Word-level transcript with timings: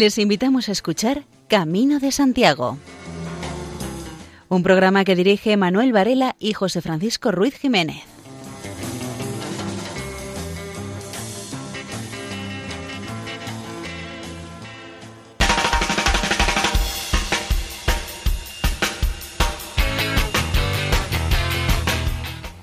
Les 0.00 0.16
invitamos 0.16 0.70
a 0.70 0.72
escuchar 0.72 1.24
Camino 1.46 1.98
de 1.98 2.10
Santiago, 2.10 2.78
un 4.48 4.62
programa 4.62 5.04
que 5.04 5.14
dirige 5.14 5.58
Manuel 5.58 5.92
Varela 5.92 6.36
y 6.38 6.54
José 6.54 6.80
Francisco 6.80 7.30
Ruiz 7.32 7.54
Jiménez. 7.58 8.02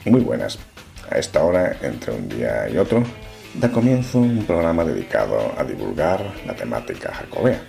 Muy 0.06 0.22
buenas. 0.22 0.58
A 1.12 1.20
esta 1.20 1.44
hora, 1.44 1.78
entre 1.84 2.16
un 2.16 2.30
día 2.30 2.68
y 2.68 2.80
otro, 2.80 3.04
da 3.56 3.72
comienzo 3.72 4.20
un 4.20 4.46
programa 4.46 4.84
dedicado 4.84 5.54
a 5.58 5.64
divulgar 5.64 6.22
la 6.46 6.56
temática 6.56 7.14
jacobea, 7.14 7.62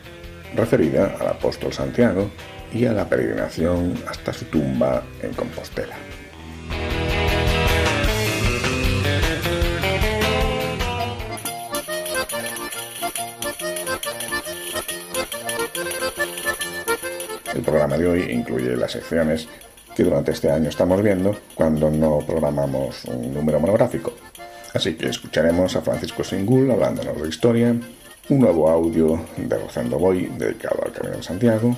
referida 0.55 1.17
al 1.19 1.29
apóstol 1.29 1.73
Santiago 1.73 2.31
y 2.73 2.85
a 2.85 2.93
la 2.93 3.09
peregrinación 3.09 3.95
hasta 4.07 4.33
su 4.33 4.45
tumba 4.47 5.03
en 5.23 5.33
Compostela. 5.33 5.97
El 17.55 17.63
programa 17.63 17.97
de 17.97 18.07
hoy 18.07 18.23
incluye 18.31 18.77
las 18.77 18.93
secciones 18.93 19.49
que 19.97 20.05
durante 20.05 20.31
este 20.31 20.51
año 20.51 20.69
estamos 20.69 21.03
viendo 21.03 21.37
cuando 21.55 21.91
no 21.91 22.21
programamos 22.25 23.05
un 23.07 23.35
número 23.35 23.59
monográfico. 23.59 24.13
Así 24.75 24.95
que 24.95 25.09
escucharemos 25.09 25.77
a 25.77 25.83
Francisco 25.83 26.23
Singul 26.25 26.71
hablándonos 26.71 27.21
de 27.21 27.29
historia, 27.29 27.75
un 28.29 28.39
nuevo 28.39 28.69
audio 28.69 29.25
de 29.37 29.59
Rosendo 29.59 29.99
Boy 29.99 30.31
dedicado 30.39 30.85
al 30.85 30.93
Camino 30.93 31.17
de 31.17 31.23
Santiago 31.23 31.77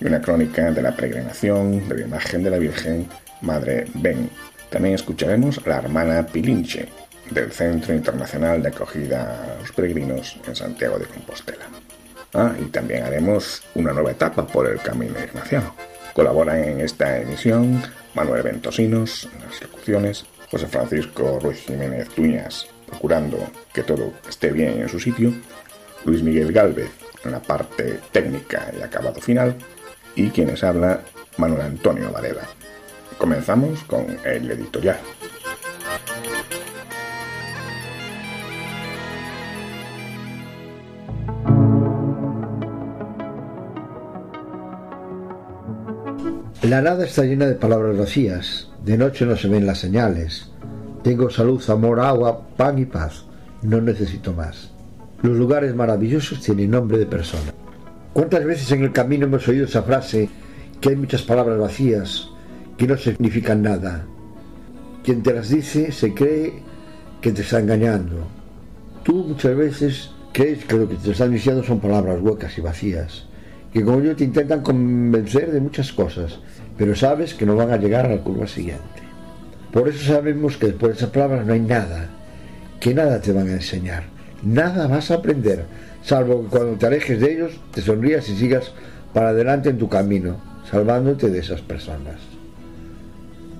y 0.00 0.06
una 0.06 0.20
crónica 0.20 0.70
de 0.70 0.82
la 0.82 0.94
peregrinación 0.94 1.88
de 1.88 1.94
la 1.94 2.00
imagen 2.02 2.42
de 2.42 2.50
la 2.50 2.58
Virgen 2.58 3.08
Madre 3.42 3.86
Ben. 3.94 4.28
También 4.70 4.96
escucharemos 4.96 5.58
a 5.58 5.68
la 5.68 5.76
hermana 5.76 6.26
Pilinche 6.26 6.88
del 7.30 7.52
Centro 7.52 7.94
Internacional 7.94 8.62
de 8.62 8.68
Acogida 8.68 9.54
a 9.54 9.60
los 9.60 9.72
Peregrinos 9.72 10.36
en 10.46 10.56
Santiago 10.56 10.98
de 10.98 11.06
Compostela. 11.06 11.66
Ah, 12.34 12.52
y 12.60 12.64
también 12.64 13.04
haremos 13.04 13.62
una 13.76 13.92
nueva 13.92 14.10
etapa 14.10 14.44
por 14.44 14.66
el 14.68 14.80
Camino 14.80 15.14
Ignaciano. 15.24 15.74
Colaboran 16.12 16.64
en 16.64 16.80
esta 16.80 17.20
emisión 17.20 17.82
Manuel 18.14 18.42
Ventosinos 18.42 19.28
en 19.32 19.48
las 19.48 19.62
locuciones, 19.62 20.26
José 20.54 20.68
Francisco 20.68 21.40
Ruiz 21.40 21.64
Jiménez 21.66 22.08
Tuñas 22.10 22.68
procurando 22.86 23.38
que 23.72 23.82
todo 23.82 24.12
esté 24.28 24.52
bien 24.52 24.80
en 24.80 24.88
su 24.88 25.00
sitio, 25.00 25.34
Luis 26.04 26.22
Miguel 26.22 26.52
Galvez 26.52 26.90
en 27.24 27.32
la 27.32 27.42
parte 27.42 27.98
técnica 28.12 28.70
y 28.78 28.80
acabado 28.80 29.20
final, 29.20 29.56
y 30.14 30.28
quienes 30.28 30.62
habla 30.62 31.00
Manuel 31.38 31.62
Antonio 31.62 32.12
Varela. 32.12 32.46
Comenzamos 33.18 33.82
con 33.82 34.16
el 34.24 34.48
editorial. 34.48 35.00
La 46.64 46.80
nada 46.80 47.04
está 47.04 47.24
llena 47.24 47.44
de 47.44 47.56
palabras 47.56 47.98
vacías. 47.98 48.70
De 48.82 48.96
noche 48.96 49.26
no 49.26 49.36
se 49.36 49.48
ven 49.48 49.66
las 49.66 49.80
señales. 49.80 50.48
Tengo 51.02 51.28
salud, 51.28 51.62
amor, 51.68 52.00
agua, 52.00 52.40
pan 52.56 52.78
y 52.78 52.86
paz. 52.86 53.26
No 53.60 53.82
necesito 53.82 54.32
más. 54.32 54.70
Los 55.20 55.36
lugares 55.36 55.74
maravillosos 55.74 56.40
tienen 56.40 56.70
nombre 56.70 56.96
de 56.96 57.04
persona. 57.04 57.52
¿Cuántas 58.14 58.46
veces 58.46 58.72
en 58.72 58.82
el 58.82 58.92
camino 58.92 59.26
hemos 59.26 59.46
oído 59.46 59.66
esa 59.66 59.82
frase 59.82 60.30
que 60.80 60.88
hay 60.88 60.96
muchas 60.96 61.20
palabras 61.20 61.58
vacías 61.58 62.30
que 62.78 62.86
no 62.86 62.96
significan 62.96 63.60
nada? 63.60 64.06
Quien 65.04 65.22
te 65.22 65.34
las 65.34 65.50
dice 65.50 65.92
se 65.92 66.14
cree 66.14 66.62
que 67.20 67.32
te 67.32 67.42
está 67.42 67.60
engañando. 67.60 68.26
Tú 69.02 69.16
muchas 69.16 69.54
veces 69.54 70.10
crees 70.32 70.64
que 70.64 70.78
lo 70.78 70.88
que 70.88 70.94
te 70.94 71.10
están 71.10 71.30
diciendo 71.30 71.62
son 71.62 71.78
palabras 71.78 72.22
huecas 72.22 72.56
y 72.56 72.62
vacías 72.62 73.26
que 73.74 73.84
como 73.84 74.00
yo 74.00 74.14
te 74.14 74.22
intentan 74.22 74.62
convencer 74.62 75.50
de 75.50 75.60
muchas 75.60 75.92
cosas, 75.92 76.38
pero 76.78 76.94
sabes 76.94 77.34
que 77.34 77.44
no 77.44 77.56
van 77.56 77.72
a 77.72 77.76
llegar 77.76 78.06
a 78.06 78.14
la 78.14 78.22
curva 78.22 78.46
siguiente. 78.46 79.02
Por 79.72 79.88
eso 79.88 80.06
sabemos 80.06 80.56
que 80.56 80.66
después 80.66 80.92
de 80.92 80.98
esas 80.98 81.10
palabras 81.10 81.44
no 81.44 81.54
hay 81.54 81.60
nada, 81.60 82.08
que 82.78 82.94
nada 82.94 83.20
te 83.20 83.32
van 83.32 83.48
a 83.48 83.54
enseñar, 83.54 84.04
nada 84.44 84.86
vas 84.86 85.10
a 85.10 85.14
aprender, 85.14 85.64
salvo 86.04 86.44
que 86.44 86.50
cuando 86.50 86.78
te 86.78 86.86
alejes 86.86 87.20
de 87.20 87.32
ellos 87.32 87.60
te 87.72 87.82
sonrías 87.82 88.28
y 88.28 88.36
sigas 88.36 88.70
para 89.12 89.30
adelante 89.30 89.70
en 89.70 89.78
tu 89.78 89.88
camino, 89.88 90.36
salvándote 90.70 91.28
de 91.28 91.40
esas 91.40 91.60
personas. 91.60 92.20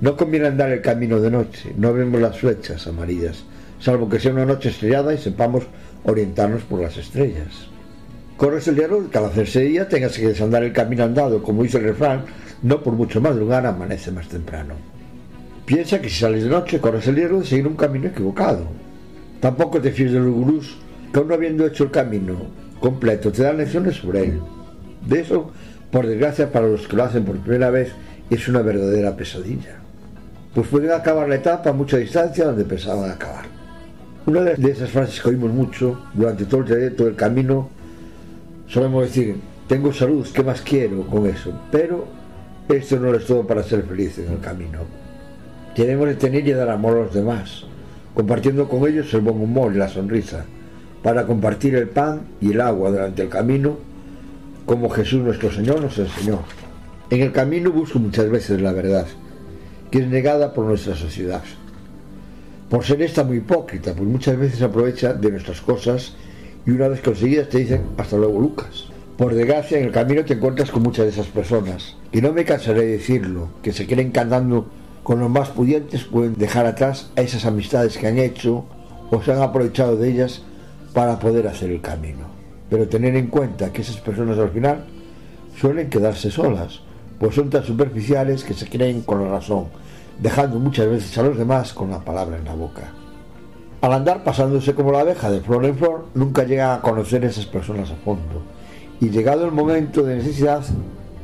No 0.01 0.17
conviene 0.17 0.47
andar 0.47 0.71
el 0.71 0.81
camino 0.81 1.21
de 1.21 1.33
noche, 1.33 1.75
no 1.77 1.93
vemos 1.93 2.21
las 2.21 2.39
flechas 2.39 2.87
amarillas, 2.87 3.43
salvo 3.81 4.09
que 4.09 4.21
sea 4.21 4.33
una 4.33 4.47
noche 4.47 4.69
estrellada 4.69 5.13
y 5.13 5.19
sepamos 5.19 5.65
orientarnos 6.05 6.63
por 6.63 6.83
las 6.83 6.97
estrellas. 6.97 7.74
Corres 8.37 8.67
el 8.67 8.77
riesgo 8.77 9.09
que 9.09 9.19
al 9.19 9.27
hacerse 9.27 9.61
día 9.61 9.89
tengas 9.89 10.17
que 10.17 10.27
desandar 10.27 10.65
el 10.65 10.73
camino 10.73 11.05
andado, 11.05 11.43
como 11.43 11.63
dice 11.63 11.79
el 11.79 11.85
refrán, 11.85 12.25
no 12.63 12.83
por 12.83 12.95
mucho 12.95 13.21
madrugar 13.21 13.65
amanece 13.65 14.11
más 14.11 14.29
temprano. 14.29 14.75
Piensa 15.65 16.01
que 16.01 16.09
si 16.09 16.21
sales 16.21 16.43
de 16.43 16.51
noche 16.51 16.81
corres 16.81 17.07
el 17.07 17.15
riesgo 17.15 17.39
de 17.39 17.47
seguir 17.47 17.67
un 17.67 17.77
camino 17.77 18.09
equivocado. 18.09 18.67
Tampoco 19.41 19.81
te 19.81 19.93
fíes 19.93 20.13
de 20.13 20.19
los 20.19 20.35
gurús 20.35 20.77
que 21.13 21.19
aún 21.21 21.29
no 21.29 21.35
habiendo 21.35 21.65
hecho 21.67 21.85
el 21.85 21.91
camino 21.91 22.35
completo 22.81 23.31
te 23.31 23.45
dan 23.45 23.57
lecciones 23.57 23.97
sobre 23.97 24.25
él. 24.25 24.41
De 25.07 25.21
eso, 25.21 25.53
por 25.93 26.07
desgracia 26.07 26.51
para 26.51 26.67
los 26.67 26.89
que 26.89 26.97
lo 26.97 27.05
hacen 27.05 27.25
por 27.25 27.39
primera 27.39 27.71
vez, 27.71 27.93
es 28.29 28.49
una 28.49 28.63
verdadera 28.63 29.17
pesadilla. 29.17 29.77
Pues 30.55 30.67
pueden 30.67 30.91
acabar 30.91 31.29
la 31.29 31.37
etapa 31.37 31.71
a 31.71 31.73
mucha 31.73 31.99
distancia 31.99 32.47
donde 32.47 32.65
pensaban 32.65 33.11
acabar. 33.11 33.45
Una 34.27 34.41
de 34.41 34.71
esas 34.71 34.91
frases 34.91 35.21
que 35.21 35.29
oímos 35.29 35.53
mucho 35.53 36.03
durante 36.15 36.47
todo 36.47 36.63
el 36.63 36.67
trayecto 36.67 37.05
del 37.05 37.15
camino 37.15 37.71
Solemos 38.67 39.05
decir, 39.05 39.37
tengo 39.69 39.93
salud, 39.93 40.27
¿qué 40.33 40.43
más 40.43 40.61
quiero 40.63 41.03
con 41.07 41.27
eso? 41.27 41.53
Pero 41.71 42.07
esto 42.69 42.99
no 42.99 43.15
es 43.15 43.27
todo 43.27 43.47
para 43.47 43.63
ser 43.63 43.83
feliz 43.85 44.19
en 44.19 44.33
el 44.33 44.41
camino. 44.41 44.81
Queremos 45.75 46.17
tener 46.19 46.47
y 46.47 46.53
dar 46.53 46.71
amor 46.71 46.97
a 46.97 47.03
los 47.03 47.15
demás, 47.15 47.65
compartiendo 48.15 48.69
con 48.69 48.89
ellos 48.89 49.13
el 49.13 49.21
buen 49.21 49.41
humor 49.41 49.73
y 49.75 49.79
la 49.79 49.89
sonrisa, 49.89 50.45
para 51.03 51.27
compartir 51.27 51.75
el 51.75 51.89
pan 51.89 52.23
y 52.41 52.53
el 52.53 52.61
agua 52.61 52.91
durante 52.91 53.23
el 53.23 53.29
camino, 53.29 53.77
como 54.65 54.89
Jesús 54.89 55.23
nuestro 55.23 55.51
Señor 55.51 55.81
nos 55.81 55.99
enseñó. 55.99 56.41
En 57.11 57.21
el 57.21 57.33
camino 57.33 57.71
busco 57.71 57.99
muchas 57.99 58.31
veces 58.31 58.63
la 58.63 58.73
verdad, 58.73 59.07
que 59.91 59.99
es 59.99 60.09
negada 60.09 60.55
por 60.55 60.65
nuestra 60.65 60.95
sociedad. 60.95 61.43
Por 62.71 62.85
ser 62.85 63.03
esta 63.03 63.25
muy 63.25 63.39
hipócrita, 63.39 63.93
pues 63.95 64.09
muchas 64.09 64.39
veces 64.39 64.63
aprovecha 64.63 65.13
de 65.13 65.31
nuestras 65.31 65.61
cosas 65.61 66.15
y 66.67 66.71
una 66.71 66.89
vez 66.89 67.01
conseguidas 67.01 67.49
te 67.49 67.59
dicen 67.59 67.83
hasta 67.99 68.17
luego 68.17 68.41
Lucas. 68.41 68.87
Por 69.17 69.35
desgracia 69.35 69.79
en 69.79 69.85
el 69.85 69.93
camino 69.93 70.25
te 70.25 70.35
encuentras 70.35 70.71
con 70.71 70.83
muchas 70.83 71.05
de 71.05 71.13
esas 71.13 71.29
personas 71.29 71.97
y 72.13 72.21
no 72.21 72.33
me 72.33 72.45
cansaré 72.45 72.81
de 72.81 72.93
decirlo, 72.99 73.49
que 73.63 73.73
se 73.73 73.87
quieren 73.87 74.11
cantando 74.11 74.67
con 75.05 75.21
los 75.21 75.31
más 75.31 75.51
pudientes 75.51 76.05
pueden 76.05 76.35
dejar 76.35 76.67
atrás 76.67 77.11
a 77.17 77.21
esas 77.21 77.45
amistades 77.45 77.99
que 77.99 78.07
han 78.07 78.19
hecho 78.19 78.65
o 79.11 79.23
se 79.23 79.33
han 79.33 79.43
aprovechado 79.43 79.97
de 79.97 80.11
ellas 80.11 80.43
para 80.95 81.19
poder 81.19 81.47
hacer 81.47 81.71
el 81.71 81.81
camino. 81.83 82.27
Pero 82.71 82.89
tener 82.89 83.15
en 83.15 83.27
cuenta 83.27 83.73
que 83.73 83.83
esas 83.83 83.99
personas 83.99 84.39
al 84.39 84.51
final 84.51 84.85
suelen 85.61 85.91
quedarse 85.91 86.31
solas, 86.31 86.81
pues 87.19 87.35
son 87.35 87.51
tan 87.51 87.65
superficiales 87.65 88.43
que 88.43 88.55
se 88.55 88.69
creen 88.69 89.03
con 89.03 89.23
la 89.23 89.31
razón, 89.31 89.67
dejando 90.19 90.59
muchas 90.59 90.89
veces 90.89 91.17
a 91.19 91.23
los 91.23 91.37
demás 91.37 91.73
con 91.75 91.91
la 91.91 92.01
palabra 92.01 92.39
en 92.39 92.45
la 92.45 92.55
boca. 92.55 93.04
Al 93.85 93.93
andar 93.93 94.25
pasándose 94.25 94.75
como 94.75 94.93
la 94.93 95.01
abeja 95.01 95.31
de 95.31 95.43
flor 95.43 95.63
en 95.67 95.77
flor, 95.77 96.07
nunca 96.15 96.45
llega 96.45 96.75
a 96.75 96.81
conocer 96.81 97.23
esas 97.23 97.45
personas 97.45 97.91
a 97.91 97.97
fondo. 97.97 98.41
Y 98.99 99.11
llegado 99.11 99.45
el 99.45 99.53
momento 99.53 100.03
de 100.03 100.17
necesidad, 100.17 100.65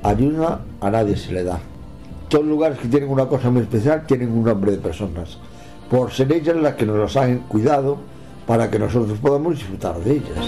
ayuda 0.03 0.61
a 0.79 0.91
nadie 0.91 1.17
se 1.17 1.33
le 1.33 1.43
da. 1.43 1.59
Todos 2.29 2.45
los 2.45 2.53
lugares 2.53 2.79
que 2.79 2.89
tienen 2.89 3.09
una 3.09 3.25
cosa 3.25 3.49
muy 3.49 3.63
especial 3.63 4.05
tienen 4.07 4.31
un 4.31 4.45
nombre 4.45 4.73
de 4.73 4.77
personas, 4.77 5.39
por 5.91 6.13
ser 6.13 6.31
ellas 6.35 6.55
las 6.57 6.75
que 6.75 6.85
nos 6.85 6.99
las 6.99 7.17
han 7.17 7.39
cuidado 7.49 7.97
para 8.47 8.71
que 8.71 8.79
nosotros 8.79 9.19
podamos 9.21 9.55
disfrutar 9.55 9.99
de 10.01 10.13
ellas. 10.17 10.45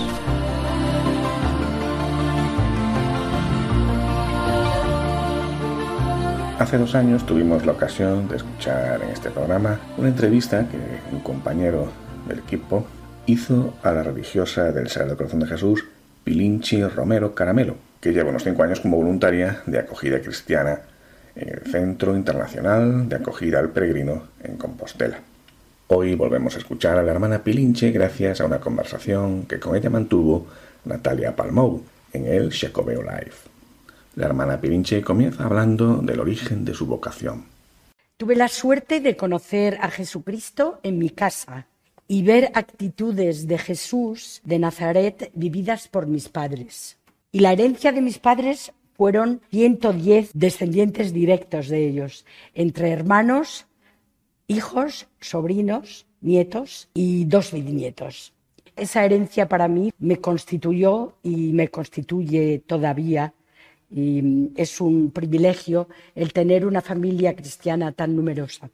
Hace 6.58 6.76
dos 6.76 6.94
años 6.94 7.24
tuvimos 7.24 7.64
la 7.64 7.72
ocasión 7.72 8.28
de 8.28 8.36
escuchar 8.36 9.00
en 9.02 9.08
este 9.08 9.30
programa 9.30 9.80
una 9.96 10.08
entrevista 10.08 10.68
que 10.68 10.76
un 11.10 11.20
compañero 11.20 12.01
equipo 12.38 12.86
hizo 13.26 13.74
a 13.82 13.92
la 13.92 14.02
religiosa 14.02 14.72
del 14.72 14.88
Sagrado 14.88 15.16
Corazón 15.16 15.40
de 15.40 15.46
Jesús, 15.46 15.84
Pilinchi 16.24 16.82
Romero 16.84 17.34
Caramelo, 17.34 17.76
que 18.00 18.12
lleva 18.12 18.30
unos 18.30 18.44
cinco 18.44 18.62
años 18.62 18.80
como 18.80 18.96
voluntaria 18.96 19.62
de 19.66 19.78
acogida 19.78 20.20
cristiana 20.20 20.80
en 21.34 21.48
el 21.48 21.60
Centro 21.70 22.16
Internacional 22.16 23.08
de 23.08 23.16
Acogida 23.16 23.58
al 23.58 23.70
Peregrino 23.70 24.24
en 24.42 24.56
Compostela. 24.56 25.20
Hoy 25.88 26.14
volvemos 26.14 26.54
a 26.54 26.58
escuchar 26.58 26.98
a 26.98 27.02
la 27.02 27.12
hermana 27.12 27.42
Pilinche 27.42 27.90
gracias 27.90 28.40
a 28.40 28.46
una 28.46 28.60
conversación 28.60 29.44
que 29.44 29.60
con 29.60 29.76
ella 29.76 29.90
mantuvo 29.90 30.46
Natalia 30.84 31.36
Palmou, 31.36 31.82
en 32.12 32.26
el 32.26 32.52
Jacobeo 32.52 33.02
Live. 33.02 33.32
La 34.16 34.26
hermana 34.26 34.60
Pirinche 34.60 35.02
comienza 35.02 35.44
hablando 35.44 35.98
del 35.98 36.20
origen 36.20 36.64
de 36.64 36.74
su 36.74 36.86
vocación. 36.86 37.46
Tuve 38.16 38.36
la 38.36 38.48
suerte 38.48 39.00
de 39.00 39.16
conocer 39.16 39.78
a 39.80 39.90
Jesucristo 39.90 40.80
en 40.82 40.98
mi 40.98 41.10
casa 41.10 41.66
y 42.08 42.22
ver 42.22 42.50
actitudes 42.54 43.46
de 43.46 43.58
Jesús 43.58 44.40
de 44.44 44.58
Nazaret 44.58 45.30
vividas 45.34 45.88
por 45.88 46.06
mis 46.06 46.28
padres. 46.28 46.98
Y 47.30 47.40
la 47.40 47.52
herencia 47.52 47.92
de 47.92 48.02
mis 48.02 48.18
padres 48.18 48.72
fueron 48.94 49.40
110 49.50 50.30
descendientes 50.34 51.12
directos 51.12 51.68
de 51.68 51.88
ellos, 51.88 52.26
entre 52.54 52.90
hermanos, 52.90 53.66
hijos, 54.46 55.08
sobrinos, 55.20 56.06
nietos 56.20 56.88
y 56.94 57.24
dos 57.24 57.52
bisnietos. 57.52 58.32
Esa 58.76 59.04
herencia 59.04 59.48
para 59.48 59.68
mí 59.68 59.92
me 59.98 60.18
constituyó 60.18 61.14
y 61.22 61.52
me 61.52 61.68
constituye 61.68 62.62
todavía 62.66 63.34
y 63.90 64.50
es 64.56 64.80
un 64.80 65.10
privilegio 65.10 65.88
el 66.14 66.32
tener 66.32 66.66
una 66.66 66.80
familia 66.80 67.36
cristiana 67.36 67.92
tan 67.92 68.16
numerosa. 68.16 68.70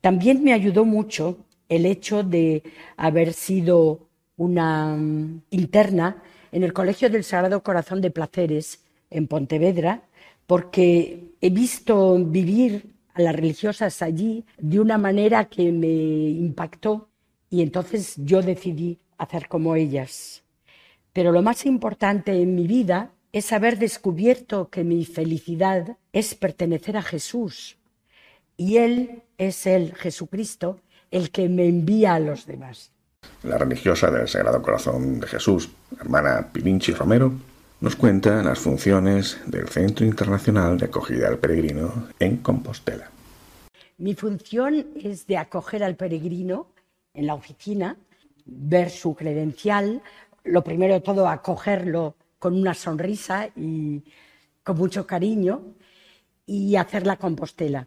También 0.00 0.42
me 0.44 0.52
ayudó 0.52 0.84
mucho 0.84 1.38
el 1.70 1.86
hecho 1.86 2.22
de 2.22 2.62
haber 2.98 3.32
sido 3.32 4.00
una 4.36 4.96
mm, 4.96 5.42
interna 5.50 6.22
en 6.52 6.64
el 6.64 6.74
Colegio 6.74 7.08
del 7.08 7.24
Sagrado 7.24 7.62
Corazón 7.62 8.02
de 8.02 8.10
Placeres 8.10 8.80
en 9.08 9.26
Pontevedra, 9.28 10.02
porque 10.46 11.30
he 11.40 11.48
visto 11.50 12.18
vivir 12.18 12.90
a 13.14 13.22
las 13.22 13.34
religiosas 13.34 14.02
allí 14.02 14.44
de 14.58 14.80
una 14.80 14.98
manera 14.98 15.46
que 15.46 15.70
me 15.70 15.86
impactó 15.88 17.08
y 17.48 17.62
entonces 17.62 18.14
yo 18.16 18.42
decidí 18.42 18.98
hacer 19.16 19.48
como 19.48 19.76
ellas. 19.76 20.42
Pero 21.12 21.30
lo 21.32 21.42
más 21.42 21.66
importante 21.66 22.42
en 22.42 22.54
mi 22.56 22.66
vida 22.66 23.12
es 23.32 23.52
haber 23.52 23.78
descubierto 23.78 24.70
que 24.70 24.82
mi 24.82 25.04
felicidad 25.04 25.96
es 26.12 26.34
pertenecer 26.34 26.96
a 26.96 27.02
Jesús 27.02 27.76
y 28.56 28.78
Él 28.78 29.22
es 29.38 29.66
el 29.66 29.94
Jesucristo 29.94 30.80
el 31.10 31.30
que 31.30 31.48
me 31.48 31.66
envía 31.66 32.14
a 32.14 32.20
los 32.20 32.46
demás. 32.46 32.92
La 33.42 33.58
religiosa 33.58 34.10
del 34.10 34.28
Sagrado 34.28 34.62
Corazón 34.62 35.20
de 35.20 35.26
Jesús, 35.26 35.70
hermana 35.98 36.48
Pirinchi 36.52 36.92
Romero, 36.92 37.32
nos 37.80 37.96
cuenta 37.96 38.42
las 38.42 38.58
funciones 38.58 39.38
del 39.46 39.68
Centro 39.68 40.04
Internacional 40.04 40.76
de 40.78 40.86
Acogida 40.86 41.28
al 41.28 41.38
Peregrino 41.38 42.08
en 42.18 42.38
Compostela. 42.38 43.10
Mi 43.96 44.14
función 44.14 44.86
es 44.96 45.26
de 45.26 45.36
acoger 45.36 45.82
al 45.82 45.96
peregrino 45.96 46.68
en 47.12 47.26
la 47.26 47.34
oficina, 47.34 47.96
ver 48.46 48.90
su 48.90 49.14
credencial, 49.14 50.02
lo 50.44 50.64
primero 50.64 50.94
de 50.94 51.00
todo 51.00 51.28
acogerlo 51.28 52.16
con 52.38 52.54
una 52.54 52.74
sonrisa 52.74 53.48
y 53.56 54.02
con 54.62 54.78
mucho 54.78 55.06
cariño 55.06 55.74
y 56.46 56.76
hacer 56.76 57.06
la 57.06 57.16
compostela. 57.16 57.86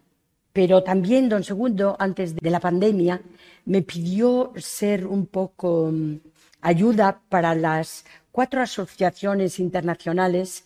Pero 0.54 0.84
también 0.84 1.28
don 1.28 1.42
Segundo, 1.42 1.96
antes 1.98 2.36
de 2.36 2.48
la 2.48 2.60
pandemia, 2.60 3.20
me 3.66 3.82
pidió 3.82 4.52
ser 4.56 5.04
un 5.04 5.26
poco 5.26 5.90
mm, 5.92 6.20
ayuda 6.60 7.20
para 7.28 7.56
las 7.56 8.04
cuatro 8.30 8.62
asociaciones 8.62 9.58
internacionales 9.58 10.64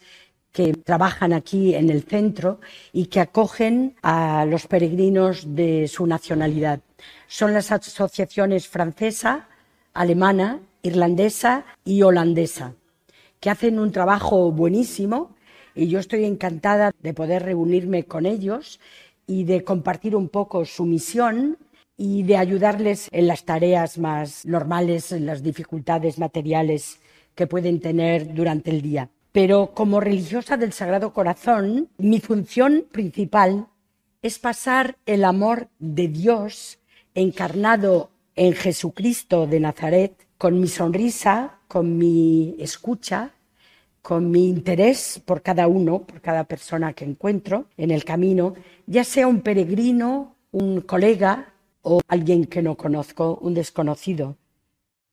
que 0.53 0.75
trabajan 0.75 1.33
aquí 1.33 1.75
en 1.75 1.89
el 1.89 2.03
centro 2.03 2.61
y 2.93 3.07
que 3.07 3.21
acogen 3.21 3.97
a 4.03 4.45
los 4.45 4.67
peregrinos 4.67 5.55
de 5.55 5.89
su 5.89 6.07
nacionalidad. 6.07 6.81
Son 7.27 7.55
las 7.55 7.73
asociaciones 7.73 8.69
francesa, 8.69 9.49
alemana, 9.95 10.61
irlandesa 10.83 11.65
y 11.83 12.03
holandesa, 12.03 12.75
que 13.41 13.49
hacen 13.49 13.79
un 13.79 13.91
trabajo 13.91 14.53
buenísimo 14.53 15.35
y 15.75 15.89
yo 15.89 15.99
estoy 15.99 16.25
encantada 16.25 16.93
de 17.01 17.15
poder 17.15 17.45
reunirme 17.45 18.05
con 18.05 18.27
ellos 18.27 18.81
y 19.29 19.45
de 19.45 19.63
compartir 19.63 20.17
un 20.17 20.29
poco 20.29 20.65
su 20.65 20.85
misión 20.85 21.59
y 21.97 22.25
de 22.25 22.37
ayudarles 22.37 23.09
en 23.13 23.29
las 23.29 23.45
tareas 23.45 23.99
más 23.99 24.45
normales, 24.47 25.13
en 25.13 25.27
las 25.27 25.43
dificultades 25.43 26.19
materiales 26.19 26.99
que 27.35 27.47
pueden 27.47 27.79
tener 27.81 28.35
durante 28.35 28.71
el 28.71 28.83
día. 28.83 29.11
Pero 29.31 29.73
como 29.75 30.01
religiosa 30.01 30.57
del 30.57 30.73
Sagrado 30.73 31.13
Corazón, 31.13 31.91
mi 31.99 32.19
función 32.19 32.87
principal 32.91 33.67
es 34.23 34.39
pasar 34.39 34.97
el 35.07 35.25
amor 35.25 35.69
de 35.79 36.09
Dios 36.09 36.79
encarnado 37.15 38.11
en 38.35 38.55
Jesucristo 38.55 39.47
de 39.47 39.61
Nazaret 39.61 40.27
con 40.39 40.59
mi 40.59 40.69
sonrisa, 40.69 41.59
con 41.69 41.99
mi 41.99 42.57
escucha, 42.59 43.33
con 44.09 44.31
mi 44.31 44.49
interés 44.49 45.21
por 45.23 45.43
cada 45.43 45.69
uno, 45.69 46.05
por 46.05 46.23
cada 46.23 46.45
persona 46.45 46.95
que 46.95 47.05
encuentro 47.05 47.67
en 47.77 47.91
el 47.91 48.07
camino, 48.07 48.55
ya 48.87 49.05
sea 49.05 49.27
un 49.27 49.43
peregrino, 49.43 50.35
un 50.51 50.81
colega 50.81 51.53
o 51.83 52.01
alguien 52.09 52.47
que 52.47 52.63
no 52.63 52.75
conozco, 52.75 53.39
un 53.43 53.53
desconocido. 53.53 54.39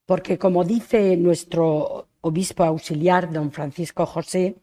Porque 0.06 0.38
como 0.38 0.64
dice 0.64 1.18
nuestro 1.18 2.08
obispo 2.22 2.64
auxiliar, 2.64 3.34
don 3.34 3.52
Francisco 3.52 4.06
José, 4.06 4.56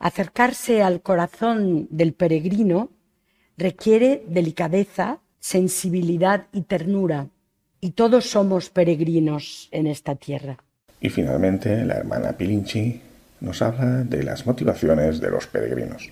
acercarse 0.00 0.82
al 0.82 1.00
corazón 1.00 1.86
del 1.88 2.14
peregrino 2.14 2.90
requiere 3.56 4.24
delicadeza, 4.26 5.20
sensibilidad 5.38 6.48
y 6.52 6.62
ternura, 6.62 7.28
y 7.80 7.90
todos 7.92 8.28
somos 8.28 8.70
peregrinos 8.70 9.68
en 9.70 9.86
esta 9.86 10.16
tierra. 10.16 10.58
Y 11.00 11.10
finalmente, 11.10 11.84
la 11.84 11.94
hermana 11.94 12.32
Pilinchi 12.32 13.11
nos 13.42 13.60
habla 13.60 14.04
de 14.04 14.22
las 14.22 14.46
motivaciones 14.46 15.20
de 15.20 15.30
los 15.30 15.46
peregrinos. 15.48 16.10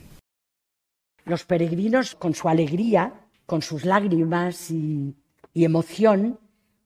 Los 1.25 1.45
peregrinos, 1.45 2.17
con 2.17 2.35
su 2.35 2.49
alegría, 2.49 3.13
con 3.47 3.63
sus 3.63 3.85
lágrimas 3.85 4.71
y, 4.71 5.15
emoción, 5.55 6.39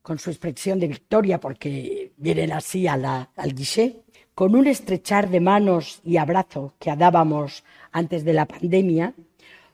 con 0.03 0.19
su 0.19 0.31
expresión 0.31 0.79
de 0.79 0.89
victoria, 0.89 1.41
porque 1.41 2.13
vienen 2.19 2.53
así 2.53 2.87
a 2.87 2.97
la, 2.97 3.31
al 3.37 3.55
guichet, 3.55 4.05
con 4.35 4.55
un 4.55 4.67
estrechar 4.67 5.31
de 5.31 5.41
manos 5.41 6.01
y 6.05 6.19
abrazo 6.19 6.75
que 6.79 6.95
dábamos 6.95 7.65
antes 7.91 8.25
de 8.25 8.35
la 8.35 8.47
pandemia, 8.47 9.15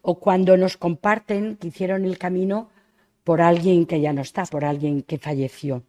o 0.02 0.21
cuando 0.21 0.56
nos 0.56 0.76
comparten 0.76 1.56
que 1.56 1.68
hicieron 1.68 2.04
el 2.04 2.16
camino 2.16 2.71
por 3.25 3.40
alguien 3.40 3.87
que 3.87 4.00
ya 4.00 4.12
no 4.12 4.23
está, 4.23 4.45
por 4.45 4.64
alguien 4.64 5.02
que 5.02 5.18
falleció. 5.18 5.83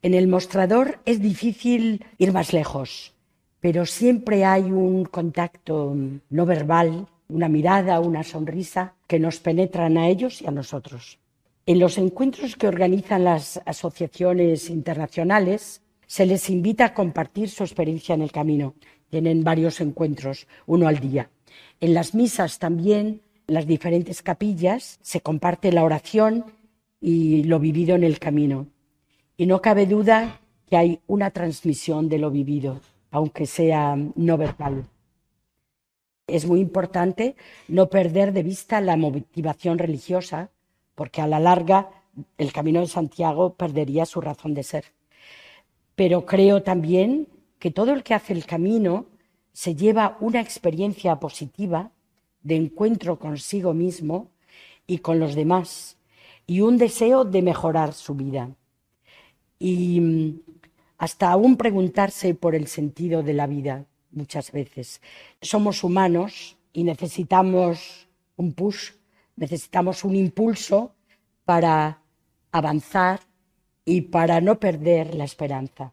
En 0.00 0.14
el 0.14 0.26
mostrador 0.26 1.00
es 1.04 1.20
difícil 1.20 2.04
ir 2.18 2.32
más 2.32 2.52
lejos 2.52 3.12
pero 3.62 3.86
siempre 3.86 4.44
hay 4.44 4.72
un 4.72 5.04
contacto 5.04 5.96
no 6.30 6.46
verbal, 6.46 7.06
una 7.28 7.48
mirada, 7.48 8.00
una 8.00 8.24
sonrisa 8.24 8.94
que 9.06 9.20
nos 9.20 9.38
penetran 9.38 9.96
a 9.96 10.08
ellos 10.08 10.42
y 10.42 10.48
a 10.48 10.50
nosotros. 10.50 11.20
En 11.64 11.78
los 11.78 11.96
encuentros 11.96 12.56
que 12.56 12.66
organizan 12.66 13.22
las 13.22 13.62
asociaciones 13.64 14.68
internacionales 14.68 15.80
se 16.08 16.26
les 16.26 16.50
invita 16.50 16.86
a 16.86 16.92
compartir 16.92 17.48
su 17.50 17.62
experiencia 17.62 18.16
en 18.16 18.22
el 18.22 18.32
camino. 18.32 18.74
Tienen 19.08 19.44
varios 19.44 19.80
encuentros, 19.80 20.48
uno 20.66 20.88
al 20.88 20.98
día. 20.98 21.30
En 21.78 21.94
las 21.94 22.16
misas 22.16 22.58
también, 22.58 23.22
en 23.46 23.54
las 23.54 23.68
diferentes 23.68 24.22
capillas, 24.22 24.98
se 25.02 25.20
comparte 25.20 25.70
la 25.70 25.84
oración 25.84 26.46
y 27.00 27.44
lo 27.44 27.60
vivido 27.60 27.94
en 27.94 28.02
el 28.02 28.18
camino. 28.18 28.66
Y 29.36 29.46
no 29.46 29.62
cabe 29.62 29.86
duda 29.86 30.40
que 30.68 30.76
hay 30.76 30.98
una 31.06 31.30
transmisión 31.30 32.08
de 32.08 32.18
lo 32.18 32.32
vivido 32.32 32.80
aunque 33.12 33.46
sea 33.46 33.96
no 34.16 34.36
verbal. 34.36 34.86
Es 36.26 36.46
muy 36.46 36.60
importante 36.60 37.36
no 37.68 37.88
perder 37.88 38.32
de 38.32 38.42
vista 38.42 38.80
la 38.80 38.96
motivación 38.96 39.78
religiosa, 39.78 40.50
porque 40.94 41.20
a 41.20 41.26
la 41.26 41.38
larga 41.38 41.90
el 42.38 42.52
Camino 42.52 42.80
de 42.80 42.86
Santiago 42.88 43.54
perdería 43.54 44.06
su 44.06 44.20
razón 44.20 44.54
de 44.54 44.62
ser. 44.62 44.86
Pero 45.94 46.26
creo 46.26 46.62
también 46.62 47.28
que 47.58 47.70
todo 47.70 47.92
el 47.92 48.02
que 48.02 48.14
hace 48.14 48.32
el 48.32 48.46
camino 48.46 49.06
se 49.52 49.74
lleva 49.74 50.16
una 50.20 50.40
experiencia 50.40 51.20
positiva 51.20 51.92
de 52.42 52.56
encuentro 52.56 53.18
consigo 53.18 53.74
mismo 53.74 54.30
y 54.86 54.98
con 54.98 55.20
los 55.20 55.34
demás 55.34 55.98
y 56.46 56.60
un 56.60 56.76
deseo 56.76 57.24
de 57.24 57.42
mejorar 57.42 57.92
su 57.92 58.14
vida. 58.14 58.50
Y 59.58 60.42
hasta 61.02 61.32
aún 61.32 61.56
preguntarse 61.56 62.32
por 62.36 62.54
el 62.54 62.68
sentido 62.68 63.24
de 63.24 63.32
la 63.32 63.48
vida 63.48 63.86
muchas 64.12 64.52
veces. 64.52 65.00
Somos 65.40 65.82
humanos 65.82 66.56
y 66.72 66.84
necesitamos 66.84 68.06
un 68.36 68.52
push, 68.52 68.92
necesitamos 69.34 70.04
un 70.04 70.14
impulso 70.14 70.94
para 71.44 72.02
avanzar 72.52 73.18
y 73.84 74.02
para 74.02 74.40
no 74.40 74.60
perder 74.60 75.16
la 75.16 75.24
esperanza. 75.24 75.92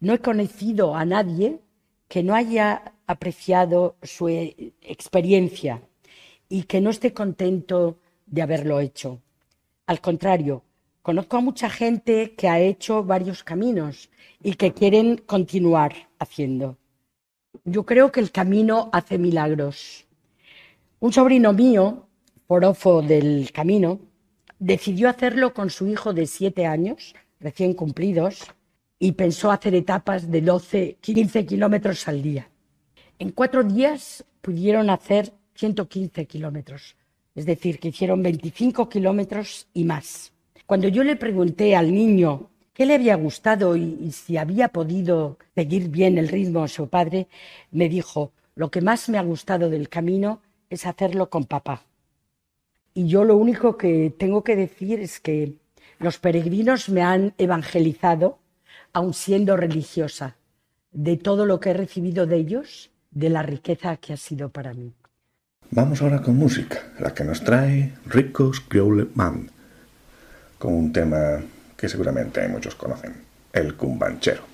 No 0.00 0.14
he 0.14 0.18
conocido 0.18 0.96
a 0.96 1.04
nadie 1.04 1.60
que 2.08 2.24
no 2.24 2.34
haya 2.34 2.92
apreciado 3.06 3.94
su 4.02 4.28
experiencia 4.28 5.80
y 6.48 6.64
que 6.64 6.80
no 6.80 6.90
esté 6.90 7.12
contento 7.12 7.98
de 8.26 8.42
haberlo 8.42 8.80
hecho. 8.80 9.20
Al 9.86 10.00
contrario, 10.00 10.64
Conozco 11.04 11.36
a 11.36 11.42
mucha 11.42 11.68
gente 11.68 12.32
que 12.34 12.48
ha 12.48 12.58
hecho 12.58 13.04
varios 13.04 13.44
caminos 13.44 14.08
y 14.42 14.54
que 14.54 14.72
quieren 14.72 15.18
continuar 15.18 15.92
haciendo. 16.18 16.78
Yo 17.66 17.84
creo 17.84 18.10
que 18.10 18.20
el 18.20 18.30
camino 18.30 18.88
hace 18.90 19.18
milagros. 19.18 20.06
Un 21.00 21.12
sobrino 21.12 21.52
mío, 21.52 22.08
porofo 22.46 23.02
del 23.02 23.52
camino, 23.52 24.00
decidió 24.58 25.10
hacerlo 25.10 25.52
con 25.52 25.68
su 25.68 25.86
hijo 25.88 26.14
de 26.14 26.26
siete 26.26 26.64
años, 26.64 27.14
recién 27.38 27.74
cumplidos, 27.74 28.40
y 28.98 29.12
pensó 29.12 29.50
hacer 29.50 29.74
etapas 29.74 30.30
de 30.30 30.40
12, 30.40 30.96
15 31.02 31.44
kilómetros 31.44 32.08
al 32.08 32.22
día. 32.22 32.48
En 33.18 33.32
cuatro 33.32 33.62
días 33.62 34.24
pudieron 34.40 34.88
hacer 34.88 35.34
115 35.54 36.24
kilómetros, 36.24 36.96
es 37.34 37.44
decir, 37.44 37.78
que 37.78 37.88
hicieron 37.88 38.22
25 38.22 38.88
kilómetros 38.88 39.68
y 39.74 39.84
más. 39.84 40.33
Cuando 40.66 40.88
yo 40.88 41.04
le 41.04 41.16
pregunté 41.16 41.76
al 41.76 41.92
niño 41.92 42.48
qué 42.72 42.86
le 42.86 42.94
había 42.94 43.16
gustado 43.16 43.76
y, 43.76 44.10
si 44.12 44.38
había 44.38 44.68
podido 44.68 45.38
seguir 45.54 45.88
bien 45.88 46.16
el 46.16 46.28
ritmo 46.28 46.62
a 46.62 46.68
su 46.68 46.88
padre, 46.88 47.28
me 47.70 47.88
dijo, 47.88 48.32
lo 48.54 48.70
que 48.70 48.80
más 48.80 49.08
me 49.10 49.18
ha 49.18 49.22
gustado 49.22 49.68
del 49.68 49.90
camino 49.90 50.40
es 50.70 50.86
hacerlo 50.86 51.28
con 51.28 51.44
papá. 51.44 51.84
Y 52.94 53.08
yo 53.08 53.24
lo 53.24 53.36
único 53.36 53.76
que 53.76 54.14
tengo 54.16 54.42
que 54.42 54.56
decir 54.56 55.00
es 55.00 55.20
que 55.20 55.54
los 55.98 56.18
peregrinos 56.18 56.88
me 56.88 57.02
han 57.02 57.34
evangelizado, 57.36 58.38
aun 58.92 59.12
siendo 59.12 59.56
religiosa, 59.56 60.36
de 60.92 61.16
todo 61.16 61.44
lo 61.44 61.60
que 61.60 61.70
he 61.70 61.74
recibido 61.74 62.26
de 62.26 62.36
ellos, 62.36 62.90
de 63.10 63.28
la 63.28 63.42
riqueza 63.42 63.96
que 63.98 64.14
ha 64.14 64.16
sido 64.16 64.48
para 64.48 64.72
mí. 64.72 64.94
Vamos 65.70 66.00
ahora 66.00 66.22
con 66.22 66.36
música, 66.36 66.78
la 67.00 67.12
que 67.12 67.24
nos 67.24 67.42
trae 67.42 67.94
Ricos 68.06 68.60
Creole 68.60 69.08
Band 69.14 69.53
con 70.64 70.72
un 70.72 70.94
tema 70.94 71.42
que 71.76 71.90
seguramente 71.90 72.48
muchos 72.48 72.74
conocen, 72.74 73.12
el 73.52 73.74
cumbanchero. 73.76 74.53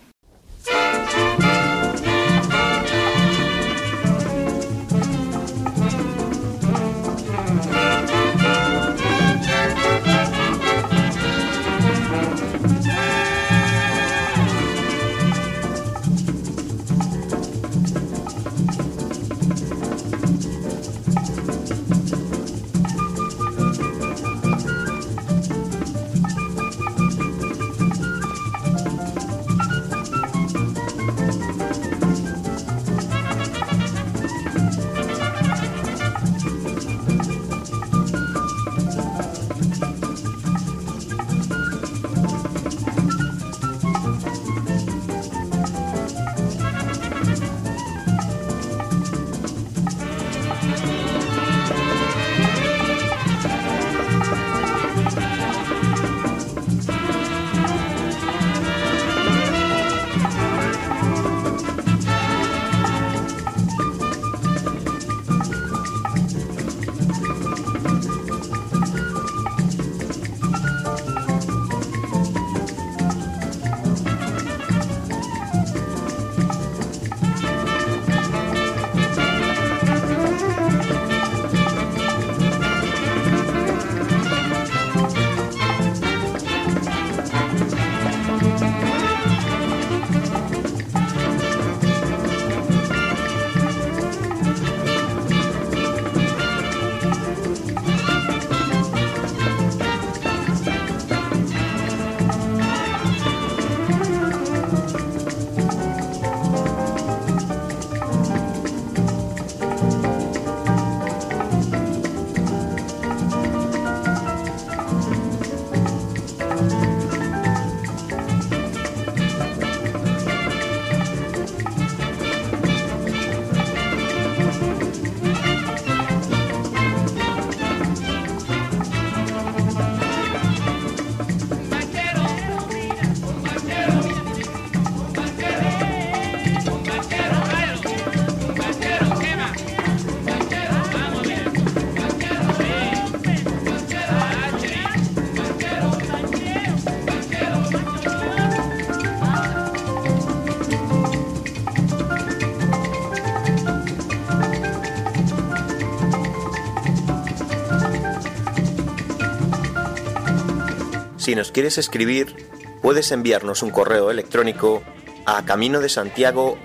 Si 161.30 161.36
nos 161.36 161.52
quieres 161.52 161.78
escribir, 161.78 162.34
puedes 162.82 163.12
enviarnos 163.12 163.62
un 163.62 163.70
correo 163.70 164.10
electrónico 164.10 164.82
a 165.26 165.44
camino 165.44 165.78
de 165.78 165.88
Santiago 165.88 166.58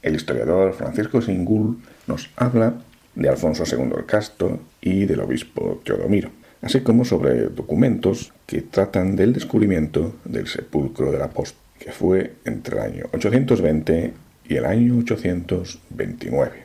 El 0.00 0.14
historiador 0.14 0.72
Francisco 0.74 1.20
Singul 1.20 1.82
nos 2.06 2.30
habla 2.36 2.74
de 3.16 3.28
Alfonso 3.28 3.64
II 3.66 3.94
el 3.96 4.06
Casto 4.06 4.60
y 4.80 5.06
del 5.06 5.22
obispo 5.22 5.82
Teodomiro, 5.84 6.30
así 6.62 6.82
como 6.82 7.04
sobre 7.04 7.48
documentos 7.48 8.32
que 8.46 8.62
tratan 8.62 9.16
del 9.16 9.32
descubrimiento 9.32 10.14
del 10.24 10.46
sepulcro 10.46 11.10
del 11.10 11.22
apóstol, 11.22 11.58
que 11.80 11.90
fue 11.90 12.34
entre 12.44 12.76
el 12.76 12.82
año 12.84 13.06
820 13.12 14.14
y 14.48 14.54
el 14.54 14.64
año 14.66 14.98
829. 14.98 16.63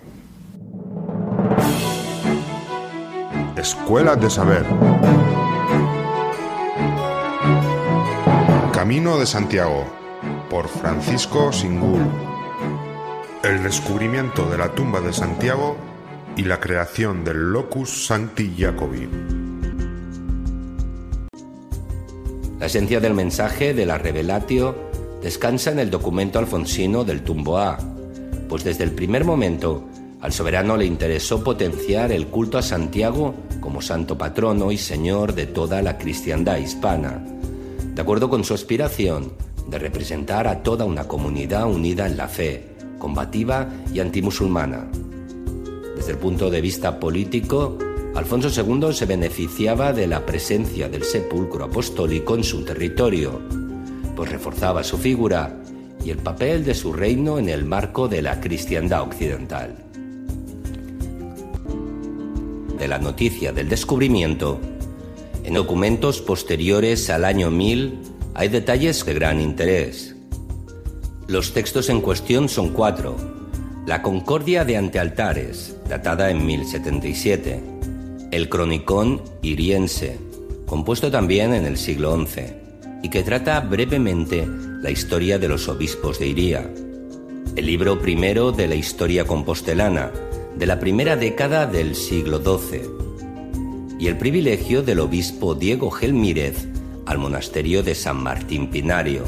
Escuela 3.60 4.16
de 4.16 4.30
Saber. 4.30 4.66
Camino 8.72 9.18
de 9.18 9.26
Santiago, 9.26 9.84
por 10.50 10.70
Francisco 10.70 11.52
Singul. 11.52 12.00
El 13.44 13.62
descubrimiento 13.62 14.50
de 14.50 14.58
la 14.58 14.74
tumba 14.74 15.02
de 15.02 15.12
Santiago 15.12 15.76
y 16.38 16.44
la 16.44 16.62
creación 16.62 17.26
del 17.26 17.52
Locus 17.52 18.06
Sancti 18.06 18.56
Jacobi. 18.58 19.10
La 22.60 22.68
esencia 22.68 23.02
del 23.02 23.14
mensaje 23.14 23.74
de 23.74 23.86
la 23.86 23.98
Revelatio 23.98 24.74
descansa 25.22 25.72
en 25.72 25.80
el 25.80 25.90
documento 25.90 26.40
alfonsino 26.40 27.04
del 27.04 27.24
Tumbo 27.24 27.58
A, 27.58 27.78
pues 28.48 28.64
desde 28.64 28.86
el 28.86 28.92
primer 28.92 29.26
momento 29.26 29.89
al 30.22 30.34
soberano 30.34 30.76
le 30.76 30.86
interesó 30.86 31.44
potenciar 31.44 32.12
el 32.12 32.28
culto 32.28 32.58
a 32.58 32.62
Santiago 32.62 33.36
como 33.62 33.82
santo 33.82 34.18
patrono 34.18 34.72
y 34.72 34.78
señor 34.78 35.34
de 35.34 35.46
toda 35.46 35.82
la 35.82 35.98
cristiandad 35.98 36.58
hispana, 36.58 37.24
de 37.96 38.02
acuerdo 38.02 38.30
con 38.30 38.44
su 38.44 38.54
aspiración 38.54 39.32
de 39.68 39.80
representar 39.80 40.48
a 40.48 40.62
toda 40.62 40.84
una 40.84 41.08
comunidad 41.08 41.68
unida 41.68 42.06
en 42.06 42.18
la 42.18 42.28
fe, 42.28 42.76
combativa 42.98 43.70
y 43.94 44.02
antimusulmana. 44.02 44.90
Desde 45.96 46.12
el 46.12 46.18
punto 46.18 46.50
de 46.50 46.62
vista 46.62 47.00
político, 47.00 47.78
Alfonso 48.16 48.50
II 48.50 48.92
se 48.92 49.06
beneficiaba 49.06 49.94
de 49.94 50.08
la 50.08 50.26
presencia 50.26 50.90
del 50.90 51.04
sepulcro 51.04 51.66
apostólico 51.66 52.36
en 52.36 52.44
su 52.44 52.66
territorio, 52.66 53.40
pues 54.16 54.32
reforzaba 54.32 54.84
su 54.84 54.98
figura 54.98 55.56
y 56.04 56.10
el 56.10 56.18
papel 56.18 56.66
de 56.66 56.74
su 56.74 56.92
reino 56.92 57.40
en 57.40 57.48
el 57.48 57.64
marco 57.64 58.10
de 58.10 58.22
la 58.22 58.42
cristiandad 58.42 59.04
occidental. 59.04 59.89
De 62.80 62.88
la 62.88 62.98
noticia 62.98 63.52
del 63.52 63.70
descubrimiento, 63.70 64.60
en 65.44 65.54
documentos 65.54 66.22
posteriores 66.22 67.10
al 67.10 67.26
año 67.26 67.52
1000 67.52 68.00
hay 68.34 68.48
detalles 68.48 69.06
de 69.06 69.14
gran 69.14 69.40
interés. 69.40 70.16
Los 71.28 71.54
textos 71.54 71.90
en 71.90 72.02
cuestión 72.02 72.50
son 72.50 72.70
cuatro. 72.70 73.16
La 73.86 74.02
Concordia 74.02 74.66
de 74.66 74.78
Antealtares, 74.78 75.76
datada 75.88 76.32
en 76.32 76.46
1077 76.46 77.80
el 78.32 78.48
Cronicón 78.48 79.22
Iriense, 79.42 80.20
compuesto 80.68 81.10
también 81.10 81.54
en 81.54 81.66
el 81.66 81.78
siglo 81.78 82.16
XI, 82.16 82.42
y 83.02 83.10
que 83.10 83.24
trata 83.24 83.60
brevemente 83.60 84.48
la 84.48 84.92
historia 84.92 85.40
de 85.40 85.48
los 85.48 85.68
obispos 85.68 86.20
de 86.20 86.28
Iría. 86.28 86.70
El 87.56 87.66
libro 87.66 88.00
primero 88.00 88.52
de 88.52 88.68
la 88.68 88.76
historia 88.76 89.26
compostelana, 89.26 90.12
de 90.60 90.66
la 90.66 90.78
primera 90.78 91.16
década 91.16 91.66
del 91.66 91.96
siglo 91.96 92.40
XII. 92.40 92.82
Y 93.98 94.08
el 94.08 94.18
privilegio 94.18 94.84
del 94.84 95.00
obispo 95.00 95.56
Diego 95.56 95.90
Gelmírez 95.90 96.68
al 97.06 97.18
monasterio 97.18 97.82
de 97.82 97.96
San 97.96 98.22
Martín 98.22 98.70
Pinario, 98.70 99.24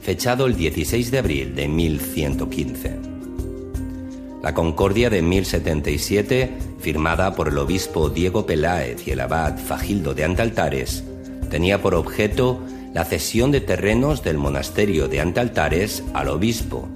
fechado 0.00 0.46
el 0.46 0.56
16 0.56 1.10
de 1.10 1.18
abril 1.18 1.54
de 1.54 1.68
1115. 1.68 2.98
La 4.42 4.54
Concordia 4.54 5.10
de 5.10 5.20
1077, 5.20 6.50
firmada 6.80 7.34
por 7.34 7.48
el 7.48 7.58
obispo 7.58 8.08
Diego 8.08 8.46
Peláez 8.46 9.06
y 9.06 9.10
el 9.10 9.20
abad 9.20 9.58
Fagildo 9.58 10.14
de 10.14 10.24
Antaltares, 10.24 11.04
tenía 11.50 11.82
por 11.82 11.94
objeto 11.94 12.58
la 12.94 13.04
cesión 13.04 13.52
de 13.52 13.60
terrenos 13.60 14.22
del 14.22 14.38
monasterio 14.38 15.08
de 15.08 15.20
Antaltares 15.20 16.02
al 16.14 16.28
obispo, 16.28 16.88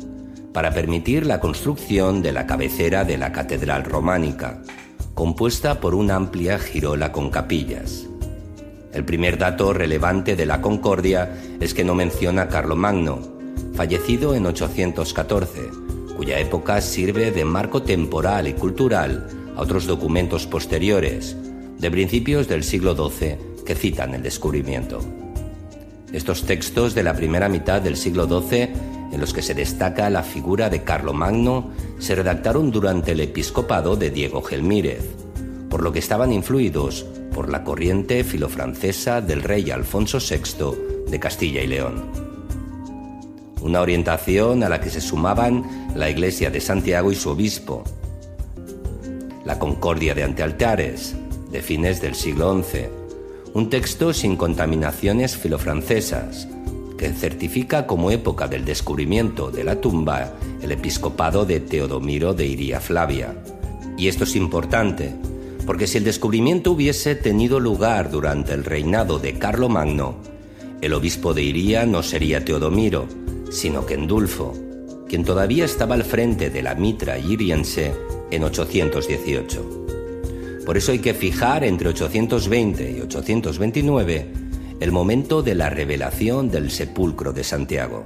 para 0.54 0.72
permitir 0.72 1.26
la 1.26 1.40
construcción 1.40 2.22
de 2.22 2.32
la 2.32 2.46
cabecera 2.46 3.04
de 3.04 3.18
la 3.18 3.32
catedral 3.32 3.82
románica, 3.82 4.62
compuesta 5.12 5.80
por 5.80 5.96
una 5.96 6.14
amplia 6.14 6.60
girola 6.60 7.10
con 7.10 7.28
capillas. 7.28 8.06
El 8.92 9.04
primer 9.04 9.36
dato 9.36 9.72
relevante 9.72 10.36
de 10.36 10.46
la 10.46 10.60
Concordia 10.60 11.36
es 11.58 11.74
que 11.74 11.82
no 11.82 11.96
menciona 11.96 12.42
a 12.42 12.48
Carlomagno, 12.48 13.18
fallecido 13.74 14.36
en 14.36 14.46
814, 14.46 15.70
cuya 16.16 16.38
época 16.38 16.80
sirve 16.80 17.32
de 17.32 17.44
marco 17.44 17.82
temporal 17.82 18.46
y 18.46 18.52
cultural 18.52 19.26
a 19.56 19.60
otros 19.60 19.86
documentos 19.86 20.46
posteriores, 20.46 21.36
de 21.80 21.90
principios 21.90 22.46
del 22.46 22.62
siglo 22.62 22.94
XII, 22.94 23.36
que 23.66 23.74
citan 23.74 24.14
el 24.14 24.22
descubrimiento. 24.22 25.00
Estos 26.12 26.44
textos 26.44 26.94
de 26.94 27.02
la 27.02 27.14
primera 27.14 27.48
mitad 27.48 27.82
del 27.82 27.96
siglo 27.96 28.28
XII, 28.28 28.68
en 29.14 29.20
los 29.20 29.32
que 29.32 29.42
se 29.42 29.54
destaca 29.54 30.10
la 30.10 30.24
figura 30.24 30.68
de 30.68 30.82
Carlomagno, 30.82 31.70
se 32.00 32.16
redactaron 32.16 32.72
durante 32.72 33.12
el 33.12 33.20
episcopado 33.20 33.94
de 33.94 34.10
Diego 34.10 34.42
Gelmírez, 34.42 35.04
por 35.70 35.82
lo 35.82 35.92
que 35.92 36.00
estaban 36.00 36.32
influidos 36.32 37.06
por 37.32 37.48
la 37.48 37.62
corriente 37.62 38.24
filofrancesa 38.24 39.20
del 39.20 39.42
rey 39.42 39.70
Alfonso 39.70 40.18
VI 40.18 41.10
de 41.10 41.20
Castilla 41.20 41.62
y 41.62 41.68
León. 41.68 42.04
Una 43.62 43.80
orientación 43.80 44.64
a 44.64 44.68
la 44.68 44.80
que 44.80 44.90
se 44.90 45.00
sumaban 45.00 45.92
la 45.94 46.10
Iglesia 46.10 46.50
de 46.50 46.60
Santiago 46.60 47.12
y 47.12 47.14
su 47.14 47.30
obispo, 47.30 47.84
la 49.44 49.60
Concordia 49.60 50.14
de 50.14 50.24
Antealtares, 50.24 51.14
de 51.52 51.62
fines 51.62 52.00
del 52.00 52.16
siglo 52.16 52.60
XI, 52.62 52.86
un 53.52 53.70
texto 53.70 54.12
sin 54.12 54.36
contaminaciones 54.36 55.36
filofrancesas, 55.36 56.48
certifica 57.12 57.86
como 57.86 58.10
época 58.10 58.48
del 58.48 58.64
descubrimiento 58.64 59.50
de 59.50 59.64
la 59.64 59.80
tumba 59.80 60.32
el 60.62 60.72
episcopado 60.72 61.44
de 61.44 61.60
Teodomiro 61.60 62.32
de 62.32 62.46
Iria 62.46 62.80
Flavia. 62.80 63.34
Y 63.98 64.08
esto 64.08 64.24
es 64.24 64.34
importante, 64.36 65.14
porque 65.66 65.86
si 65.86 65.98
el 65.98 66.04
descubrimiento 66.04 66.72
hubiese 66.72 67.14
tenido 67.14 67.60
lugar 67.60 68.10
durante 68.10 68.54
el 68.54 68.64
reinado 68.64 69.18
de 69.18 69.34
Carlomagno, 69.38 70.16
el 70.80 70.92
obispo 70.94 71.34
de 71.34 71.42
Iria 71.42 71.84
no 71.84 72.02
sería 72.02 72.44
Teodomiro, 72.44 73.06
sino 73.50 73.84
que 73.84 73.94
Endulfo, 73.94 74.54
quien 75.08 75.24
todavía 75.24 75.64
estaba 75.64 75.94
al 75.94 76.04
frente 76.04 76.50
de 76.50 76.62
la 76.62 76.74
mitra 76.74 77.18
iriense 77.18 77.92
en 78.30 78.44
818. 78.44 79.84
Por 80.64 80.76
eso 80.76 80.92
hay 80.92 80.98
que 80.98 81.14
fijar 81.14 81.62
entre 81.64 81.88
820 81.90 82.90
y 82.96 83.00
829 83.00 84.43
el 84.80 84.92
momento 84.92 85.42
de 85.42 85.54
la 85.54 85.70
revelación 85.70 86.50
del 86.50 86.70
sepulcro 86.70 87.32
de 87.32 87.44
Santiago. 87.44 88.04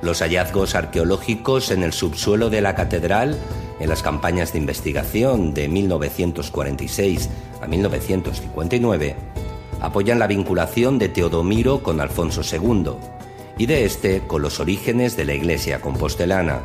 Los 0.00 0.20
hallazgos 0.20 0.74
arqueológicos 0.74 1.70
en 1.70 1.82
el 1.82 1.92
subsuelo 1.92 2.50
de 2.50 2.60
la 2.60 2.74
catedral 2.74 3.36
en 3.80 3.88
las 3.88 4.02
campañas 4.02 4.52
de 4.52 4.58
investigación 4.58 5.54
de 5.54 5.68
1946 5.68 7.28
a 7.60 7.66
1959 7.66 9.16
apoyan 9.80 10.20
la 10.20 10.28
vinculación 10.28 10.98
de 10.98 11.08
Teodomiro 11.08 11.82
con 11.82 12.00
Alfonso 12.00 12.42
II, 12.42 12.92
y 13.58 13.66
de 13.66 13.84
este 13.84 14.20
con 14.20 14.40
los 14.40 14.60
orígenes 14.60 15.16
de 15.16 15.24
la 15.24 15.34
iglesia 15.34 15.80
compostelana, 15.80 16.60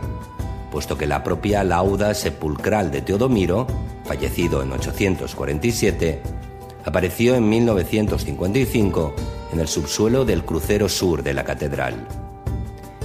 puesto 0.71 0.97
que 0.97 1.07
la 1.07 1.23
propia 1.23 1.63
lauda 1.63 2.13
sepulcral 2.13 2.91
de 2.91 3.01
Teodomiro, 3.01 3.65
fallecido 4.05 4.61
en 4.61 4.71
847, 4.71 6.21
apareció 6.87 7.35
en 7.35 7.49
1955 7.49 9.13
en 9.51 9.59
el 9.59 9.67
subsuelo 9.67 10.23
del 10.23 10.45
crucero 10.45 10.87
sur 10.87 11.21
de 11.21 11.33
la 11.33 11.43
catedral. 11.43 12.07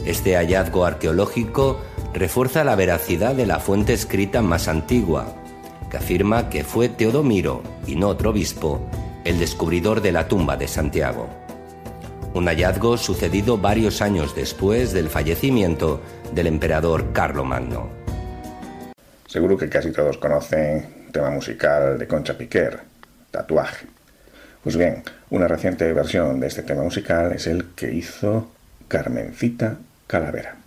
Este 0.06 0.36
hallazgo 0.36 0.84
arqueológico 0.84 1.80
refuerza 2.14 2.62
la 2.62 2.76
veracidad 2.76 3.34
de 3.34 3.46
la 3.46 3.58
fuente 3.58 3.92
escrita 3.92 4.40
más 4.40 4.68
antigua, 4.68 5.34
que 5.90 5.96
afirma 5.96 6.48
que 6.48 6.62
fue 6.62 6.88
Teodomiro, 6.88 7.62
y 7.86 7.96
no 7.96 8.08
otro 8.08 8.30
obispo, 8.30 8.80
el 9.24 9.38
descubridor 9.38 10.00
de 10.00 10.12
la 10.12 10.28
tumba 10.28 10.56
de 10.56 10.68
Santiago 10.68 11.28
un 12.34 12.46
hallazgo 12.46 12.96
sucedido 12.96 13.58
varios 13.58 14.00
años 14.00 14.34
después 14.34 14.92
del 14.92 15.10
fallecimiento 15.10 16.00
del 16.34 16.46
emperador 16.46 17.12
Carlomagno. 17.12 17.90
Seguro 19.26 19.56
que 19.56 19.68
casi 19.68 19.92
todos 19.92 20.16
conocen 20.16 21.04
el 21.06 21.12
tema 21.12 21.30
musical 21.30 21.98
de 21.98 22.06
Concha 22.06 22.36
Piquer, 22.36 22.91
Tatuaje. 23.32 23.86
Pues 24.62 24.76
bien, 24.76 25.02
una 25.30 25.48
reciente 25.48 25.92
versión 25.92 26.38
de 26.38 26.46
este 26.46 26.62
tema 26.62 26.84
musical 26.84 27.32
es 27.32 27.48
el 27.48 27.70
que 27.74 27.92
hizo 27.92 28.52
Carmencita 28.86 29.78
Calavera. 30.06 30.61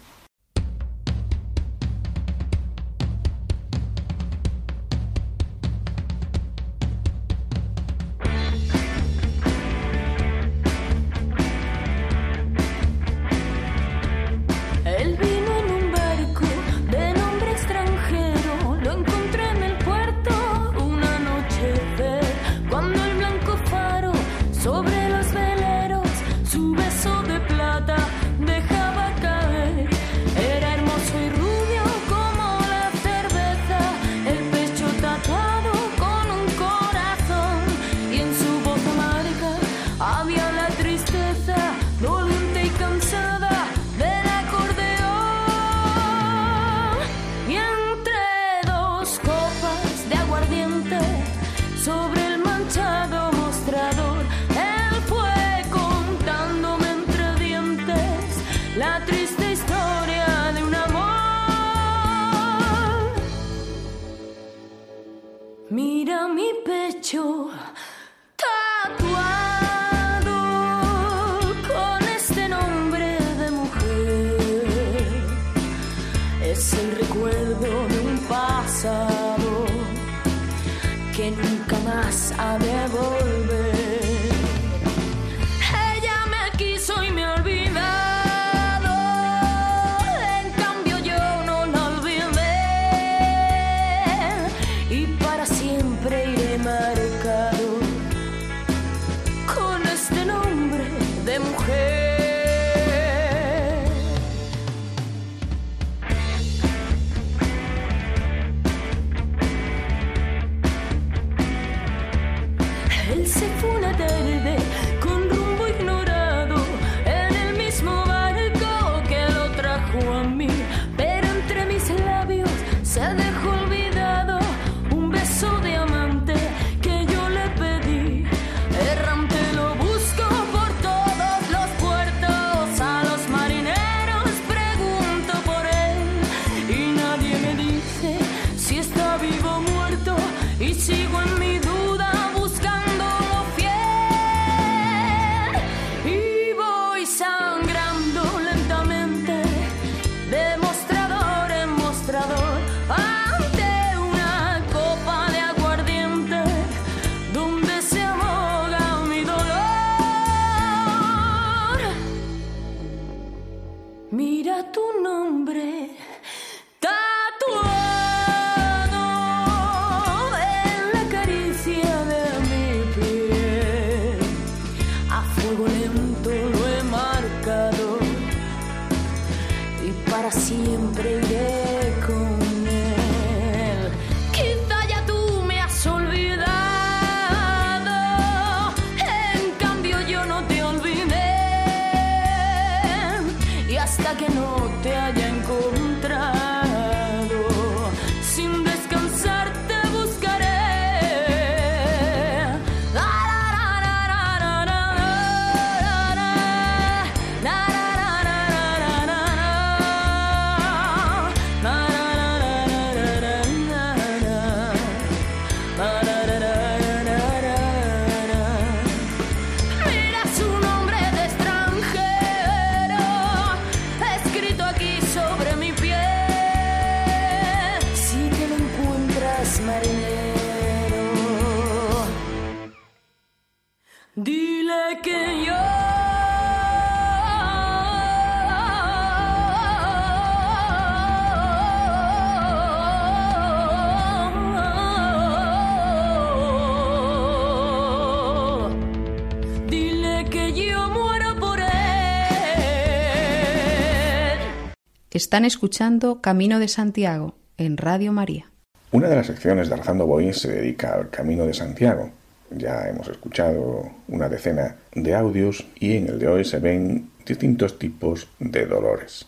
Están 255.25 255.43
escuchando 255.43 256.21
Camino 256.21 256.59
de 256.59 256.67
Santiago 256.67 257.33
en 257.57 257.77
Radio 257.77 258.11
María. 258.11 258.51
Una 258.91 259.07
de 259.07 259.15
las 259.15 259.25
secciones 259.25 259.69
de 259.69 259.73
Arzando 259.73 260.05
Boy 260.05 260.31
se 260.33 260.51
dedica 260.51 260.93
al 260.93 261.09
Camino 261.09 261.47
de 261.47 261.53
Santiago. 261.55 262.11
Ya 262.51 262.87
hemos 262.87 263.07
escuchado 263.07 263.89
una 264.07 264.29
decena 264.29 264.75
de 264.93 265.15
audios 265.15 265.65
y 265.79 265.97
en 265.97 266.09
el 266.09 266.19
de 266.19 266.27
hoy 266.27 266.45
se 266.45 266.59
ven 266.59 267.09
distintos 267.25 267.79
tipos 267.79 268.27
de 268.37 268.67
dolores. 268.67 269.25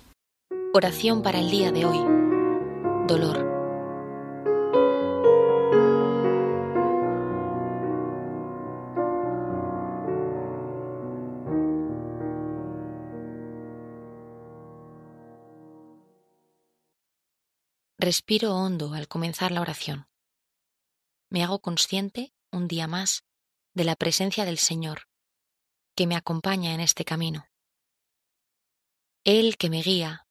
Oración 0.76 1.24
para 1.24 1.40
el 1.40 1.50
día 1.50 1.72
de 1.72 1.86
hoy. 1.86 1.98
Dolor. 3.08 3.47
Respiro 18.00 18.54
hondo 18.54 18.94
al 18.94 19.08
comenzar 19.08 19.52
la 19.52 19.62
oración. 19.62 20.08
Me 21.30 21.44
hago 21.44 21.60
consciente, 21.60 22.32
un 22.52 22.68
día 22.68 22.88
más, 22.88 23.26
de 23.74 23.86
la 23.86 23.96
presencia 23.96 24.46
del 24.46 24.60
Señor, 24.60 25.10
que 25.96 26.06
me 26.06 26.16
acompaña 26.16 26.76
en 26.76 26.80
este 26.80 27.04
camino. 27.06 27.50
Él 29.24 29.58
que 29.58 29.72
me 29.72 29.82
guía, 29.82 30.28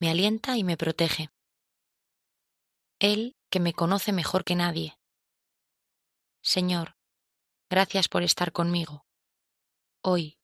me 0.00 0.10
alienta 0.10 0.56
y 0.56 0.64
me 0.64 0.78
protege. 0.78 1.30
Él 2.98 3.36
que 3.50 3.60
me 3.60 3.74
conoce 3.74 4.12
mejor 4.12 4.42
que 4.42 4.56
nadie. 4.56 4.98
Señor, 6.42 6.96
gracias 7.68 8.08
por 8.08 8.22
estar 8.22 8.50
conmigo, 8.50 9.04
hoy, 10.02 10.38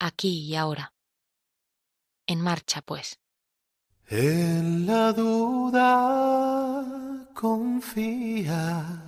aquí 0.00 0.46
y 0.46 0.56
ahora. 0.56 0.94
En 2.26 2.40
marcha, 2.40 2.82
pues. 2.82 3.20
En 4.10 4.86
la 4.86 5.12
duda 5.12 6.82
confía, 7.34 9.02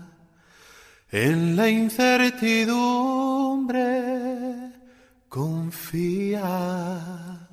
en 1.10 1.56
la 1.56 1.70
incertidumbre 1.70 4.70
confía, 5.30 7.48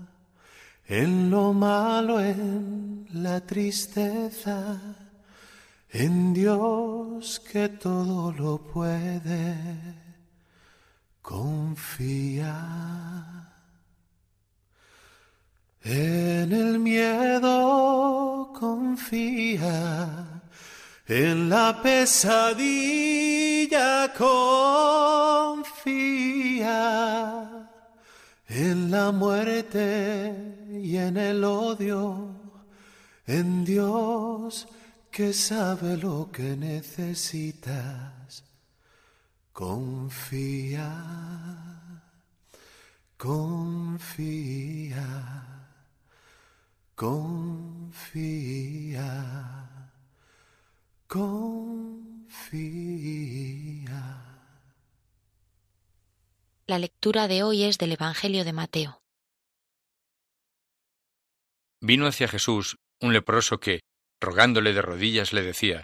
en 0.87 1.29
lo 1.29 1.53
malo, 1.53 2.19
en 2.19 3.07
la 3.13 3.39
tristeza, 3.39 4.81
en 5.89 6.33
Dios 6.33 7.39
que 7.39 7.69
todo 7.69 8.33
lo 8.33 8.57
puede, 8.57 9.55
confía. 11.21 12.57
En 15.89 16.51
el 16.51 16.79
miedo 16.79 18.51
confía, 18.53 20.41
en 21.07 21.47
la 21.47 21.81
pesadilla 21.81 22.51
confía, 24.13 25.69
en 28.49 28.91
la 28.91 29.13
muerte 29.13 30.67
y 30.73 30.97
en 30.97 31.15
el 31.15 31.41
odio, 31.45 32.35
en 33.25 33.63
Dios 33.63 34.67
que 35.09 35.31
sabe 35.31 35.95
lo 35.95 36.29
que 36.33 36.57
necesitas. 36.57 38.43
Confía, 39.53 40.91
confía. 43.15 44.17
Confía, 46.97 48.25
confía. 51.05 51.37
La 56.65 56.79
lectura 56.79 57.27
de 57.27 57.43
hoy 57.43 57.65
es 57.65 57.77
del 57.77 57.91
Evangelio 57.91 58.43
de 58.43 58.53
Mateo. 58.53 59.03
Vino 61.81 62.07
hacia 62.07 62.27
Jesús 62.27 62.77
un 62.99 63.13
leproso 63.13 63.59
que, 63.59 63.81
rogándole 64.19 64.73
de 64.73 64.81
rodillas, 64.81 65.33
le 65.33 65.43
decía, 65.43 65.83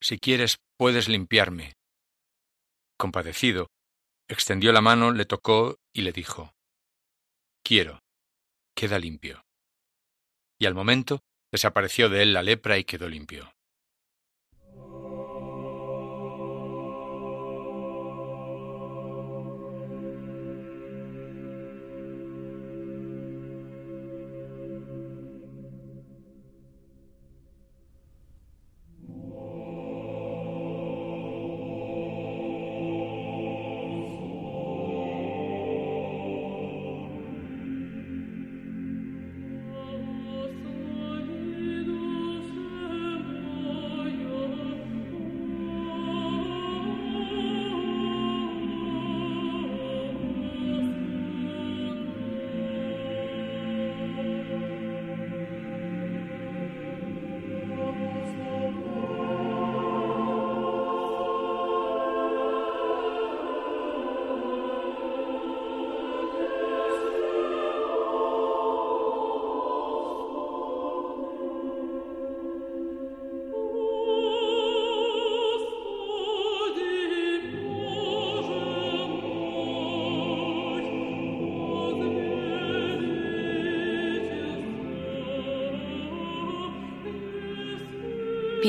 Si 0.00 0.18
quieres, 0.18 0.56
puedes 0.78 1.10
limpiarme. 1.10 1.74
Compadecido, 2.96 3.66
extendió 4.28 4.72
la 4.72 4.80
mano, 4.80 5.10
le 5.10 5.26
tocó 5.26 5.76
y 5.92 6.00
le 6.00 6.12
dijo, 6.12 6.54
Quiero, 7.62 8.00
queda 8.74 8.98
limpio. 8.98 9.44
Y 10.62 10.66
al 10.66 10.76
momento 10.76 11.24
desapareció 11.50 12.08
de 12.08 12.22
él 12.22 12.34
la 12.34 12.44
lepra 12.44 12.78
y 12.78 12.84
quedó 12.84 13.08
limpio. 13.08 13.52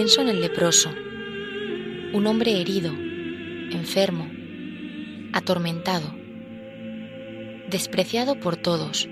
Pienso 0.04 0.20
en 0.20 0.28
el 0.28 0.42
leproso, 0.42 0.90
un 0.90 2.28
hombre 2.28 2.60
herido, 2.60 2.92
enfermo, 2.92 4.30
atormentado, 5.32 6.14
despreciado 7.70 8.38
por 8.38 8.58
todos, 8.58 9.08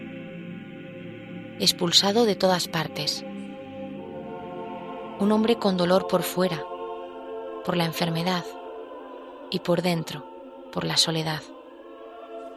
expulsado 1.62 2.26
de 2.26 2.36
todas 2.36 2.68
partes. 2.68 3.24
Un 5.18 5.32
hombre 5.32 5.56
con 5.56 5.78
dolor 5.78 6.08
por 6.10 6.24
fuera, 6.24 6.62
por 7.64 7.78
la 7.78 7.86
enfermedad, 7.86 8.44
y 9.50 9.60
por 9.60 9.84
dentro, 9.84 10.26
por 10.74 10.84
la 10.84 10.98
soledad. 10.98 11.42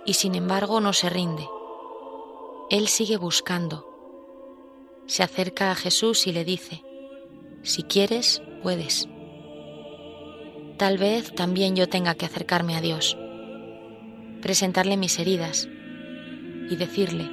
Y 0.05 0.15
sin 0.15 0.35
embargo 0.35 0.81
no 0.81 0.93
se 0.93 1.09
rinde. 1.09 1.49
Él 2.69 2.89
sigue 2.89 3.17
buscando. 3.17 3.87
Se 5.07 5.23
acerca 5.23 5.71
a 5.71 5.77
Jesús 5.77 6.27
y 6.27 6.33
le 6.33 6.45
dice, 6.45 6.83
si 7.65 7.83
quieres, 7.83 8.43
puedes. 8.63 9.09
Tal 10.77 10.99
vez 10.99 11.35
también 11.35 11.75
yo 11.75 11.89
tenga 11.89 12.15
que 12.15 12.27
acercarme 12.27 12.77
a 12.77 12.81
Dios, 12.81 13.17
presentarle 14.43 14.97
mis 14.97 15.19
heridas 15.19 15.69
y 16.71 16.77
decirle, 16.77 17.29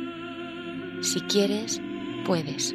si 1.02 1.20
quieres, 1.22 1.82
puedes. 2.26 2.74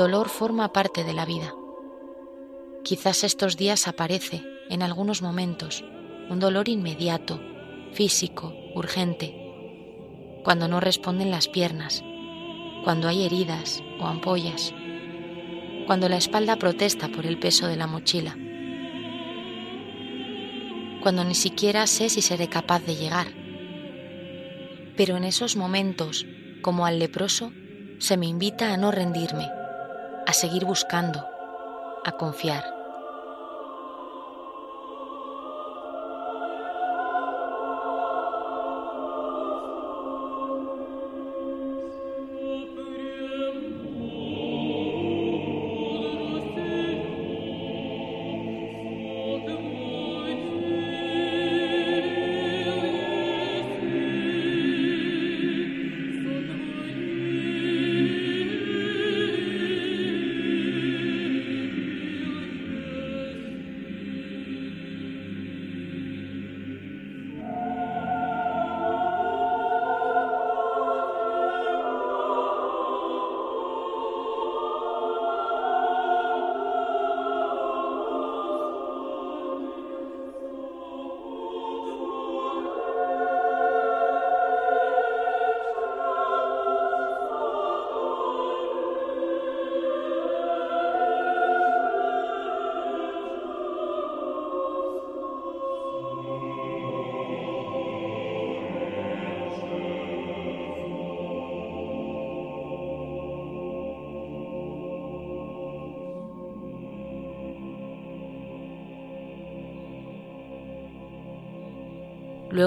Dolor 0.00 0.30
forma 0.30 0.72
parte 0.72 1.04
de 1.04 1.12
la 1.12 1.26
vida. 1.26 1.54
Quizás 2.82 3.22
estos 3.22 3.58
días 3.58 3.86
aparece, 3.86 4.42
en 4.70 4.82
algunos 4.82 5.20
momentos, 5.20 5.84
un 6.30 6.40
dolor 6.40 6.70
inmediato, 6.70 7.38
físico, 7.92 8.54
urgente, 8.74 9.36
cuando 10.42 10.68
no 10.68 10.80
responden 10.80 11.30
las 11.30 11.48
piernas, 11.48 12.02
cuando 12.82 13.08
hay 13.08 13.26
heridas 13.26 13.82
o 14.00 14.06
ampollas, 14.06 14.72
cuando 15.86 16.08
la 16.08 16.16
espalda 16.16 16.56
protesta 16.56 17.08
por 17.08 17.26
el 17.26 17.38
peso 17.38 17.66
de 17.66 17.76
la 17.76 17.86
mochila, 17.86 18.38
cuando 21.02 21.24
ni 21.24 21.34
siquiera 21.34 21.86
sé 21.86 22.08
si 22.08 22.22
seré 22.22 22.48
capaz 22.48 22.80
de 22.86 22.96
llegar. 22.96 23.26
Pero 24.96 25.18
en 25.18 25.24
esos 25.24 25.56
momentos, 25.56 26.24
como 26.62 26.86
al 26.86 26.98
leproso, 26.98 27.52
se 27.98 28.16
me 28.16 28.24
invita 28.24 28.72
a 28.72 28.78
no 28.78 28.90
rendirme, 28.92 29.59
a 30.30 30.32
seguir 30.32 30.64
buscando, 30.64 31.28
a 32.04 32.12
confiar. 32.12 32.79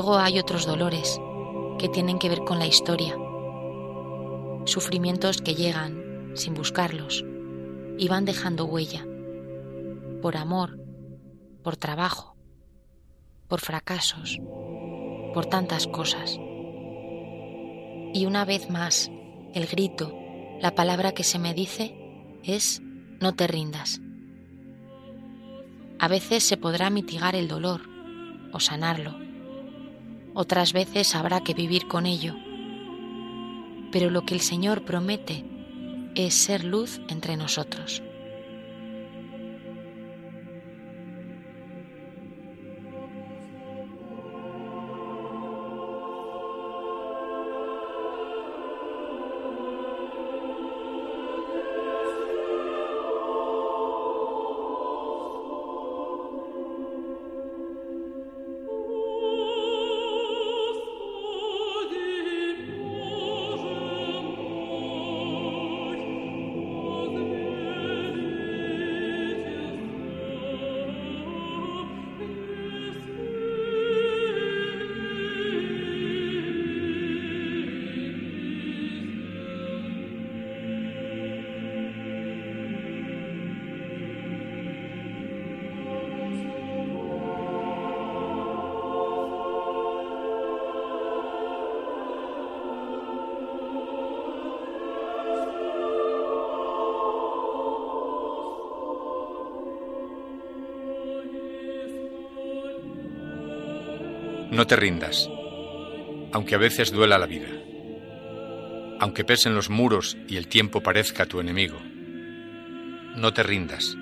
Luego 0.03 0.19
hay 0.19 0.37
otros 0.37 0.65
dolores 0.65 1.21
que 1.79 1.87
tienen 1.87 2.19
que 2.19 2.27
ver 2.27 2.43
con 2.43 2.59
la 2.59 2.67
historia, 2.67 3.15
sufrimientos 4.65 5.41
que 5.41 5.55
llegan 5.55 6.33
sin 6.35 6.55
buscarlos 6.55 7.23
y 7.97 8.09
van 8.09 8.25
dejando 8.25 8.65
huella, 8.65 9.07
por 10.21 10.35
amor, 10.35 10.77
por 11.63 11.77
trabajo, 11.77 12.35
por 13.47 13.61
fracasos, 13.61 14.41
por 15.33 15.45
tantas 15.45 15.87
cosas. 15.87 16.37
Y 18.13 18.25
una 18.27 18.43
vez 18.43 18.69
más, 18.69 19.09
el 19.53 19.67
grito, 19.67 20.13
la 20.59 20.75
palabra 20.75 21.13
que 21.13 21.23
se 21.23 21.39
me 21.39 21.53
dice 21.53 21.95
es 22.43 22.81
no 23.21 23.35
te 23.35 23.47
rindas. 23.47 24.01
A 25.97 26.09
veces 26.09 26.43
se 26.43 26.57
podrá 26.57 26.89
mitigar 26.89 27.35
el 27.37 27.47
dolor 27.47 27.83
o 28.51 28.59
sanarlo. 28.59 29.22
Otras 30.35 30.73
veces 30.73 31.15
habrá 31.15 31.41
que 31.41 31.53
vivir 31.53 31.87
con 31.87 32.05
ello. 32.05 32.35
Pero 33.91 34.09
lo 34.09 34.23
que 34.25 34.33
el 34.33 34.41
Señor 34.41 34.83
promete 34.83 35.45
es 36.15 36.33
ser 36.33 36.63
luz 36.63 37.01
entre 37.07 37.37
nosotros. 37.37 38.01
No 104.63 104.67
te 104.67 104.77
rindas, 104.77 105.29
aunque 106.31 106.55
a 106.55 106.57
veces 106.57 106.93
duela 106.93 107.17
la 107.17 107.25
vida, 107.25 107.49
aunque 109.01 109.25
pesen 109.25 109.55
los 109.55 109.69
muros 109.69 110.15
y 110.29 110.37
el 110.37 110.47
tiempo 110.47 110.81
parezca 110.81 111.25
tu 111.25 111.41
enemigo. 111.41 111.81
No 113.17 113.33
te 113.33 113.43
rindas, 113.43 113.97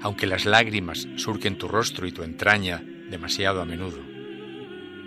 aunque 0.00 0.26
las 0.26 0.46
lágrimas 0.46 1.06
surquen 1.16 1.58
tu 1.58 1.68
rostro 1.68 2.06
y 2.06 2.12
tu 2.12 2.22
entraña 2.22 2.82
demasiado 3.10 3.60
a 3.60 3.66
menudo, 3.66 3.98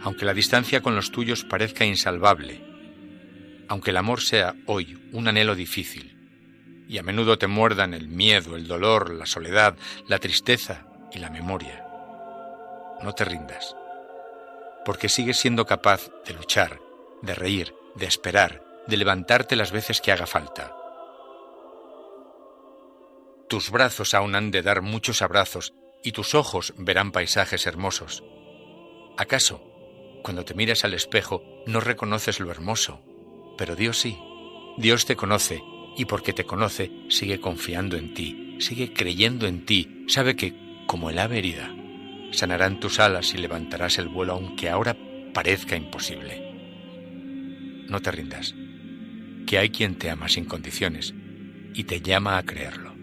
aunque 0.03 0.23
la 0.23 0.35
distancia 0.35 0.81
con 0.81 0.95
los 0.95 1.09
tuyos 1.09 1.43
parezca 1.45 1.83
insalvable, 1.83 2.61
aunque 3.67 3.89
el 3.89 3.97
amor 3.97 4.21
sea 4.21 4.53
hoy 4.67 4.99
un 5.13 5.27
anhelo 5.27 5.55
difícil, 5.55 6.15
y 6.87 6.99
a 6.99 7.01
menudo 7.01 7.39
te 7.39 7.47
muerdan 7.47 7.95
el 7.95 8.07
miedo, 8.07 8.55
el 8.55 8.67
dolor, 8.67 9.15
la 9.15 9.25
soledad, 9.25 9.77
la 10.07 10.19
tristeza 10.19 10.85
y 11.11 11.17
la 11.17 11.31
memoria. 11.31 11.83
No 13.01 13.13
te 13.13 13.25
rindas 13.25 13.75
porque 14.85 15.09
sigues 15.09 15.37
siendo 15.37 15.65
capaz 15.65 16.09
de 16.25 16.33
luchar, 16.33 16.79
de 17.21 17.35
reír, 17.35 17.75
de 17.95 18.05
esperar, 18.05 18.63
de 18.87 18.97
levantarte 18.97 19.55
las 19.55 19.71
veces 19.71 19.99
que 19.99 20.11
haga 20.11 20.27
falta. 20.27 20.75
Tus 23.49 23.71
brazos 23.71 24.13
aún 24.13 24.35
han 24.35 24.51
de 24.51 24.61
dar 24.61 24.81
muchos 24.81 25.21
abrazos 25.21 25.73
y 26.03 26.11
tus 26.11 26.35
ojos 26.35 26.73
verán 26.77 27.11
paisajes 27.11 27.65
hermosos. 27.67 28.23
¿Acaso, 29.17 29.61
cuando 30.23 30.45
te 30.45 30.53
miras 30.53 30.83
al 30.85 30.93
espejo, 30.93 31.43
no 31.65 31.79
reconoces 31.79 32.39
lo 32.39 32.51
hermoso? 32.51 33.01
Pero 33.57 33.75
Dios 33.75 33.99
sí. 33.99 34.19
Dios 34.77 35.05
te 35.05 35.15
conoce 35.15 35.63
y 35.95 36.05
porque 36.05 36.33
te 36.33 36.45
conoce 36.45 36.91
sigue 37.09 37.39
confiando 37.39 37.97
en 37.97 38.13
ti, 38.13 38.57
sigue 38.59 38.93
creyendo 38.93 39.47
en 39.47 39.65
ti, 39.65 40.05
sabe 40.07 40.35
que, 40.35 40.53
como 40.87 41.09
el 41.09 41.19
ave 41.19 41.37
herida, 41.37 41.73
sanarán 42.35 42.79
tus 42.79 42.99
alas 42.99 43.33
y 43.33 43.37
levantarás 43.37 43.97
el 43.97 44.07
vuelo 44.07 44.33
aunque 44.33 44.69
ahora 44.69 44.95
parezca 45.33 45.75
imposible. 45.75 46.41
No 47.89 48.01
te 48.01 48.11
rindas, 48.11 48.55
que 49.45 49.57
hay 49.57 49.69
quien 49.69 49.95
te 49.95 50.09
ama 50.09 50.29
sin 50.29 50.45
condiciones 50.45 51.13
y 51.73 51.83
te 51.83 52.01
llama 52.01 52.37
a 52.37 52.43
creerlo. 52.43 52.94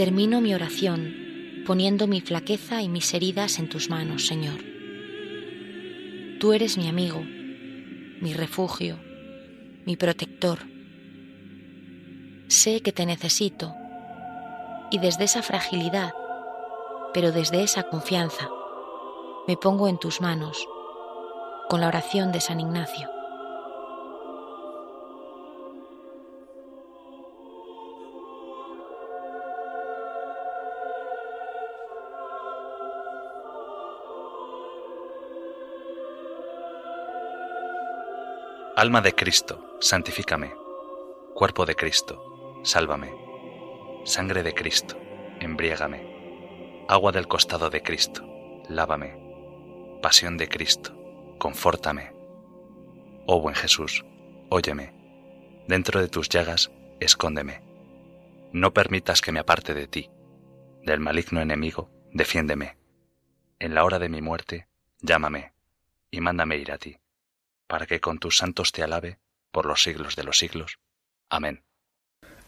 Termino 0.00 0.40
mi 0.40 0.54
oración 0.54 1.62
poniendo 1.66 2.06
mi 2.06 2.22
flaqueza 2.22 2.80
y 2.80 2.88
mis 2.88 3.12
heridas 3.12 3.58
en 3.58 3.68
tus 3.68 3.90
manos, 3.90 4.26
Señor. 4.26 4.58
Tú 6.40 6.54
eres 6.54 6.78
mi 6.78 6.88
amigo, 6.88 7.20
mi 7.22 8.32
refugio, 8.32 8.98
mi 9.84 9.96
protector. 9.96 10.60
Sé 12.48 12.80
que 12.80 12.92
te 12.92 13.04
necesito 13.04 13.74
y 14.90 15.00
desde 15.00 15.24
esa 15.24 15.42
fragilidad, 15.42 16.14
pero 17.12 17.30
desde 17.30 17.62
esa 17.62 17.82
confianza, 17.82 18.48
me 19.46 19.58
pongo 19.58 19.86
en 19.86 19.98
tus 19.98 20.22
manos 20.22 20.66
con 21.68 21.82
la 21.82 21.88
oración 21.88 22.32
de 22.32 22.40
San 22.40 22.58
Ignacio. 22.58 23.19
Alma 38.80 39.02
de 39.02 39.12
Cristo, 39.12 39.76
santifícame. 39.78 40.54
Cuerpo 41.34 41.66
de 41.66 41.74
Cristo, 41.74 42.62
sálvame. 42.64 43.12
Sangre 44.06 44.42
de 44.42 44.54
Cristo, 44.54 44.98
embriágame. 45.38 46.86
Agua 46.88 47.12
del 47.12 47.28
costado 47.28 47.68
de 47.68 47.82
Cristo, 47.82 48.26
lávame. 48.70 49.18
Pasión 50.00 50.38
de 50.38 50.48
Cristo, 50.48 50.96
confórtame. 51.36 52.14
Oh 53.26 53.42
buen 53.42 53.54
Jesús, 53.54 54.02
óyeme. 54.48 54.94
Dentro 55.68 56.00
de 56.00 56.08
tus 56.08 56.30
llagas, 56.30 56.70
escóndeme. 57.00 57.60
No 58.50 58.72
permitas 58.72 59.20
que 59.20 59.30
me 59.30 59.40
aparte 59.40 59.74
de 59.74 59.88
ti. 59.88 60.08
del 60.84 61.00
maligno 61.00 61.42
enemigo, 61.42 61.90
defiéndeme. 62.14 62.78
En 63.58 63.74
la 63.74 63.84
hora 63.84 63.98
de 63.98 64.08
mi 64.08 64.22
muerte, 64.22 64.68
llámame 65.02 65.52
y 66.10 66.22
mándame 66.22 66.56
ir 66.56 66.72
a 66.72 66.78
ti, 66.78 66.96
para 67.70 67.86
que 67.86 68.00
con 68.00 68.18
tus 68.18 68.36
santos 68.36 68.72
te 68.72 68.82
alabe 68.82 69.20
por 69.52 69.64
los 69.64 69.80
siglos 69.80 70.16
de 70.16 70.24
los 70.24 70.38
siglos. 70.38 70.80
Amén. 71.30 71.62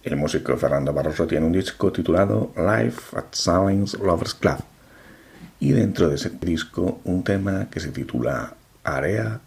El 0.03 0.17
músico 0.17 0.57
Fernando 0.57 0.93
Barroso 0.93 1.29
tiene 1.29 1.47
un 1.47 1.53
disco 1.53 1.93
titulado 1.93 2.53
Life 2.57 3.17
at 3.17 3.27
Silence 3.31 3.97
Lovers 3.99 4.35
Club 4.35 4.59
y 5.61 5.71
dentro 5.71 6.09
de 6.09 6.17
ese 6.17 6.31
disco 6.31 7.01
un 7.05 7.23
tema 7.23 7.71
que 7.71 7.79
se 7.79 7.93
titula 7.93 8.57
Area 8.83 9.41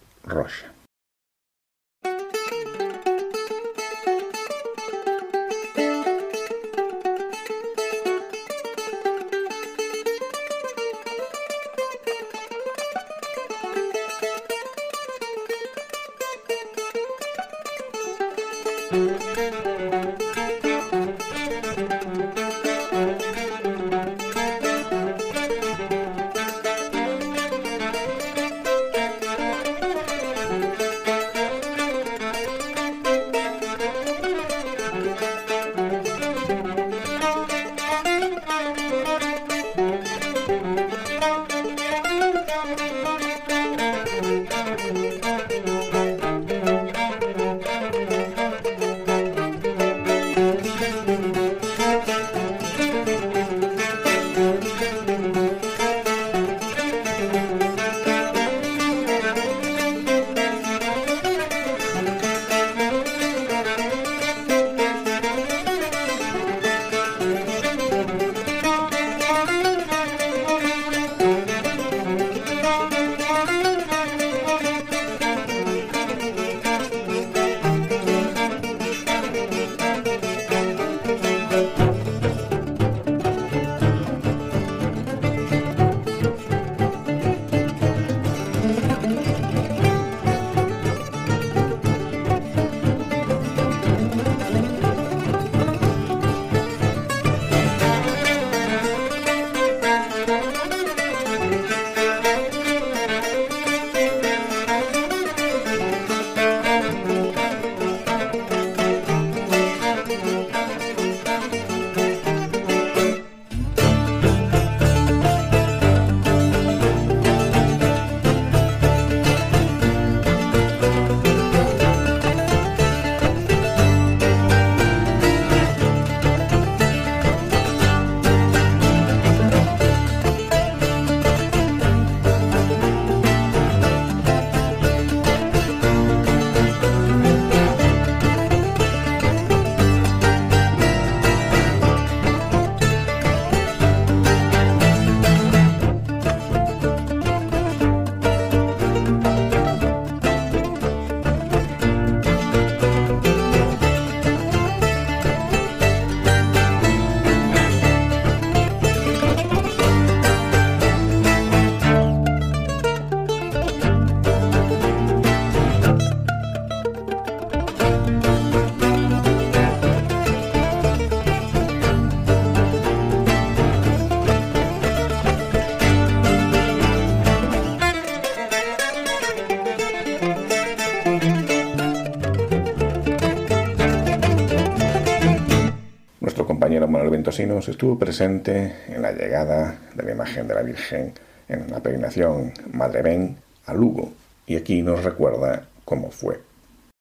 Rocha. 187.06 187.16
Ventosinos 187.16 187.68
estuvo 187.68 187.98
presente 187.98 188.72
en 188.88 189.02
la 189.02 189.12
llegada 189.12 189.78
de 189.94 190.02
la 190.02 190.12
imagen 190.12 190.46
de 190.46 190.54
la 190.54 190.62
Virgen 190.62 191.12
en 191.48 191.70
la 191.70 191.80
peregrinación 191.80 192.52
Madre 192.72 193.02
Ben 193.02 193.36
a 193.66 193.74
Lugo 193.74 194.12
y 194.46 194.56
aquí 194.56 194.82
nos 194.82 195.02
recuerda 195.04 195.66
cómo 195.84 196.10
fue. 196.10 196.40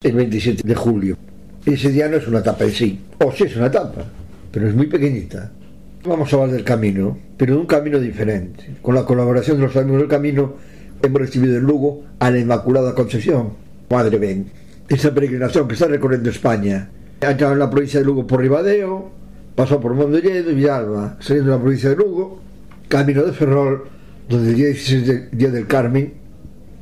El 0.02 0.14
27 0.14 0.68
de 0.68 0.76
julio. 0.76 1.18
Ese 1.66 1.90
día 1.90 2.08
no 2.08 2.18
es 2.18 2.28
una 2.28 2.40
etapa 2.40 2.64
en 2.64 2.72
sí, 2.72 3.00
o 3.20 3.32
sí 3.32 3.46
es 3.46 3.56
una 3.56 3.68
etapa, 3.68 4.04
pero 4.52 4.68
es 4.68 4.76
muy 4.76 4.88
pequeñita. 4.88 5.52
Vamos 6.04 6.32
a 6.32 6.36
hablar 6.36 6.52
del 6.52 6.64
camino, 6.64 7.18
pero 7.38 7.56
de 7.56 7.62
un 7.62 7.66
camino 7.66 8.00
diferente. 8.00 8.76
Con 8.82 8.94
la 8.94 9.06
colaboración 9.06 9.58
de 9.58 9.64
los 9.64 9.76
amigos 9.76 10.02
del 10.02 10.10
camino 10.10 10.54
hemos 11.02 11.22
recibido 11.22 11.58
en 11.58 11.64
Lugo 11.64 12.04
a 12.20 12.30
la 12.30 12.38
Inmaculada 12.38 12.94
Concepción, 12.94 13.54
Madre 13.90 14.20
Ben. 14.20 14.52
Esa 14.88 15.12
peregrinación 15.14 15.68
que 15.68 15.74
está 15.74 15.88
recorriendo 15.88 16.30
España. 16.30 16.90
Ha 17.22 17.32
entrado 17.32 17.54
en 17.54 17.60
la 17.60 17.70
provincia 17.70 18.00
de 18.00 18.06
Lugo 18.06 18.28
por 18.28 18.42
Ribadeo, 18.42 19.15
pasó 19.56 19.80
por 19.80 19.94
Mondelledo 19.94 20.52
y 20.52 20.56
Villalba, 20.56 21.18
saliendo 21.20 21.52
de 21.52 21.58
la 21.58 21.62
provincia 21.62 21.90
de 21.90 21.96
Lugo, 21.96 22.40
camino 22.90 23.24
de 23.24 23.32
Ferrol, 23.32 23.86
donde 24.30 24.50
el 24.50 24.56
día 24.56 24.66
16 24.68 25.08
de, 25.08 25.30
día 25.32 25.50
del 25.50 25.66
Carmen, 25.66 26.14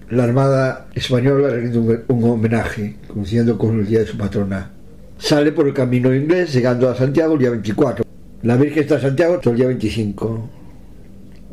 la 0.10 0.24
Armada 0.24 0.88
Española 0.94 1.50
le 1.50 1.62
rinde 1.62 2.04
un, 2.08 2.24
homenaje, 2.24 2.96
coincidiendo 3.08 3.58
con 3.58 3.80
el 3.80 3.86
día 3.86 4.00
de 4.00 4.08
su 4.08 4.18
patrona. 4.18 4.72
Sale 5.18 5.52
por 5.52 5.68
el 5.68 5.74
camino 5.74 6.14
inglés, 6.14 6.54
llegando 6.54 6.90
a 6.90 6.96
Santiago 6.96 7.34
el 7.34 7.40
día 7.40 7.50
24. 7.52 8.04
La 8.44 8.58
Virgen 8.58 8.84
está 8.84 8.96
en 8.96 9.02
Santiago 9.02 9.36
hasta 9.36 9.52
el 9.52 9.56
día 9.56 9.68
25. 9.68 10.50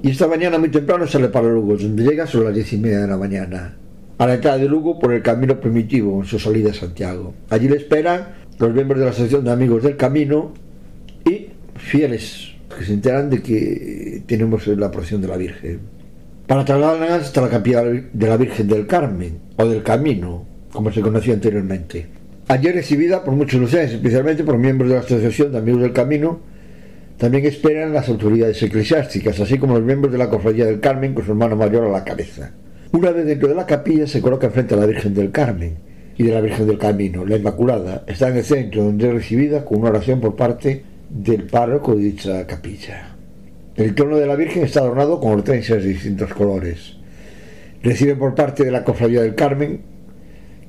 Y 0.02 0.10
esta 0.10 0.26
mañana 0.26 0.58
muy 0.58 0.70
temprano 0.70 1.06
sale 1.06 1.28
para 1.28 1.48
Lugo, 1.48 1.76
donde 1.76 2.02
llega 2.02 2.26
sobre 2.26 2.46
las 2.46 2.54
diez 2.54 2.72
y 2.72 2.78
media 2.78 3.00
de 3.00 3.08
la 3.08 3.16
mañana. 3.16 3.76
A 4.18 4.26
la 4.26 4.34
entrada 4.34 4.58
de 4.58 4.66
Lugo 4.66 4.98
por 4.98 5.12
el 5.12 5.22
camino 5.22 5.60
primitivo, 5.60 6.20
en 6.20 6.26
su 6.26 6.38
salida 6.38 6.70
a 6.70 6.74
Santiago. 6.74 7.34
Allí 7.50 7.68
le 7.68 7.76
esperan 7.76 8.28
los 8.58 8.72
miembros 8.72 8.98
de 8.98 9.04
la 9.04 9.10
Asociación 9.12 9.44
de 9.44 9.52
Amigos 9.52 9.82
del 9.82 9.96
Camino 9.96 10.52
fieles 11.80 12.54
que 12.76 12.84
se 12.84 12.94
enteran 12.94 13.30
de 13.30 13.42
que 13.42 14.22
tenemos 14.26 14.66
la 14.66 14.90
procesión 14.90 15.20
de 15.20 15.28
la 15.28 15.36
Virgen. 15.36 15.80
Para 16.46 16.64
trasladarlas 16.64 17.22
hasta 17.22 17.42
la 17.42 17.48
capilla 17.48 17.82
de 17.82 18.26
la 18.26 18.36
Virgen 18.36 18.68
del 18.68 18.86
Carmen 18.86 19.38
o 19.56 19.64
del 19.66 19.82
Camino, 19.82 20.44
como 20.72 20.92
se 20.92 21.00
conocía 21.00 21.34
anteriormente. 21.34 22.06
Allí 22.48 22.70
recibida 22.72 23.22
por 23.22 23.34
muchos 23.34 23.60
lugares, 23.60 23.92
especialmente 23.92 24.42
por 24.42 24.58
miembros 24.58 24.90
de 24.90 24.96
la 24.96 25.02
Asociación 25.02 25.52
de 25.52 25.58
Amigos 25.58 25.82
del 25.82 25.92
Camino, 25.92 26.40
también 27.16 27.44
esperan 27.44 27.92
las 27.92 28.08
autoridades 28.08 28.62
eclesiásticas, 28.62 29.38
así 29.38 29.58
como 29.58 29.74
los 29.74 29.84
miembros 29.84 30.10
de 30.10 30.18
la 30.18 30.30
Cofradía 30.30 30.66
del 30.66 30.80
Carmen 30.80 31.14
con 31.14 31.24
su 31.24 31.32
hermano 31.32 31.54
mayor 31.54 31.84
a 31.84 31.90
la 31.90 32.02
cabeza. 32.02 32.52
Una 32.92 33.10
vez 33.10 33.26
dentro 33.26 33.48
de 33.48 33.54
la 33.54 33.66
capilla 33.66 34.06
se 34.06 34.20
coloca 34.20 34.50
frente 34.50 34.74
a 34.74 34.78
la 34.78 34.86
Virgen 34.86 35.14
del 35.14 35.30
Carmen 35.30 35.76
y 36.16 36.24
de 36.24 36.32
la 36.32 36.40
Virgen 36.40 36.66
del 36.66 36.78
Camino. 36.78 37.24
La 37.24 37.36
Inmaculada 37.36 38.04
está 38.06 38.28
en 38.28 38.38
el 38.38 38.44
centro 38.44 38.82
donde 38.82 39.06
es 39.06 39.14
recibida 39.14 39.64
con 39.64 39.78
una 39.78 39.90
oración 39.90 40.20
por 40.20 40.34
parte 40.34 40.82
del 41.10 41.48
párroco 41.48 41.96
de 41.96 42.04
dicha 42.04 42.46
capilla. 42.46 43.16
El 43.74 43.94
trono 43.94 44.16
de 44.16 44.26
la 44.26 44.36
Virgen 44.36 44.64
está 44.64 44.80
adornado 44.80 45.20
con 45.20 45.32
hortensias 45.32 45.82
de 45.82 45.88
distintos 45.88 46.32
colores. 46.32 46.96
Recibe 47.82 48.14
por 48.14 48.34
parte 48.34 48.64
de 48.64 48.70
la 48.70 48.84
Cofradía 48.84 49.22
del 49.22 49.34
Carmen, 49.34 49.80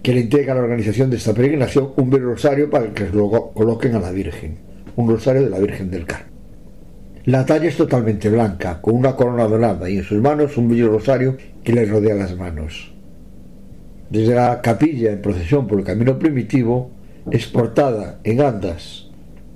que 0.01 0.13
le 0.13 0.21
entrega 0.21 0.53
a 0.53 0.55
la 0.55 0.63
organización 0.63 1.11
de 1.11 1.17
esta 1.17 1.33
peregrinación, 1.33 1.91
un 1.95 2.09
bel 2.09 2.23
rosario 2.23 2.69
para 2.69 2.91
que 2.91 3.07
lo 3.09 3.51
coloquen 3.53 3.95
a 3.95 3.99
la 3.99 4.11
Virgen. 4.11 4.57
Un 4.95 5.09
rosario 5.09 5.43
de 5.43 5.49
la 5.49 5.59
Virgen 5.59 5.91
del 5.91 6.05
Carmen. 6.05 6.31
La 7.25 7.45
talla 7.45 7.69
es 7.69 7.77
totalmente 7.77 8.29
blanca, 8.29 8.81
con 8.81 8.95
una 8.95 9.15
corona 9.15 9.45
dorada 9.45 9.87
y 9.87 9.97
en 9.97 10.03
sus 10.03 10.19
manos 10.19 10.57
un 10.57 10.69
bello 10.69 10.89
rosario 10.89 11.37
que 11.63 11.73
le 11.73 11.85
rodea 11.85 12.15
las 12.15 12.35
manos. 12.35 12.91
Desde 14.09 14.33
la 14.33 14.59
capilla 14.61 15.11
en 15.11 15.21
procesión 15.21 15.67
por 15.67 15.79
el 15.79 15.85
camino 15.85 16.17
primitivo, 16.17 16.89
es 17.29 17.45
portada 17.45 18.19
en 18.23 18.41
andas 18.41 19.00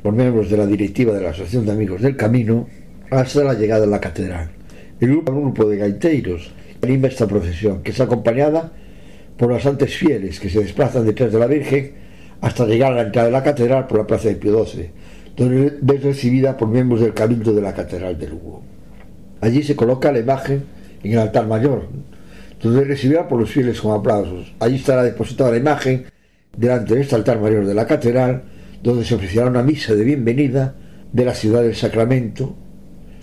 por 0.06 0.14
miembros 0.14 0.52
de 0.52 0.58
la 0.58 0.68
directiva 0.68 1.16
de 1.16 1.22
la 1.24 1.32
Asociación 1.32 1.66
de 1.66 1.72
Amigos 1.72 2.00
del 2.00 2.16
Camino 2.16 2.68
hasta 3.10 3.44
la 3.44 3.56
llegada 3.56 3.86
a 3.86 3.88
la 3.88 4.00
catedral. 4.00 4.52
El 5.00 5.10
grupo, 5.10 5.32
un 5.32 5.52
de 5.52 5.78
gaiteiros 5.78 6.54
anima 6.84 7.08
esta 7.08 7.26
procesión, 7.26 7.82
que 7.82 7.90
es 7.90 8.00
acompañada 8.00 8.72
por 9.36 9.50
los 9.50 9.64
santos 9.64 9.90
fieles 9.96 10.40
que 10.40 10.48
se 10.48 10.60
desplazan 10.60 11.08
detrás 11.08 11.34
de 11.34 11.40
la 11.40 11.48
Virgen 11.48 11.94
hasta 12.40 12.68
llegar 12.68 12.92
a 12.92 12.98
la 12.98 13.02
entrada 13.02 13.30
de 13.30 13.32
la 13.32 13.42
catedral 13.42 13.88
por 13.88 13.98
la 13.98 14.06
plaza 14.06 14.28
de 14.28 14.36
Pío 14.36 14.64
XII 14.64 14.92
donde 15.36 15.96
es 15.96 16.04
recibida 16.04 16.56
por 16.56 16.68
miembros 16.68 17.02
del 17.02 17.16
Cabildo 17.16 17.52
de 17.52 17.64
la 17.64 17.74
Catedral 17.74 18.16
de 18.20 18.28
Lugo. 18.28 18.62
Allí 19.42 19.64
se 19.64 19.76
coloca 19.76 20.12
la 20.12 20.20
imagen 20.20 20.66
en 21.02 21.14
el 21.14 21.18
altar 21.18 21.48
mayor, 21.48 21.90
donde 22.62 22.84
es 22.84 22.88
recibida 22.88 23.28
por 23.28 23.40
los 23.40 23.50
fieles 23.50 23.82
con 23.82 24.00
aplausos. 24.00 24.54
Allí 24.60 24.76
estará 24.76 25.02
depositada 25.02 25.50
la 25.50 25.58
imagen 25.58 26.06
delante 26.56 26.94
de 26.94 27.02
este 27.02 27.16
altar 27.16 27.40
mayor 27.40 27.66
de 27.66 27.74
la 27.74 27.88
catedral, 27.88 28.44
donde 28.84 29.06
se 29.06 29.16
ofrecerá 29.16 29.48
una 29.48 29.64
misa 29.64 29.96
de 29.96 30.04
bienvenida 30.04 30.76
de 31.12 31.26
la 31.26 31.34
ciudad 31.34 31.62
del 31.62 31.76
Sacramento, 31.76 32.56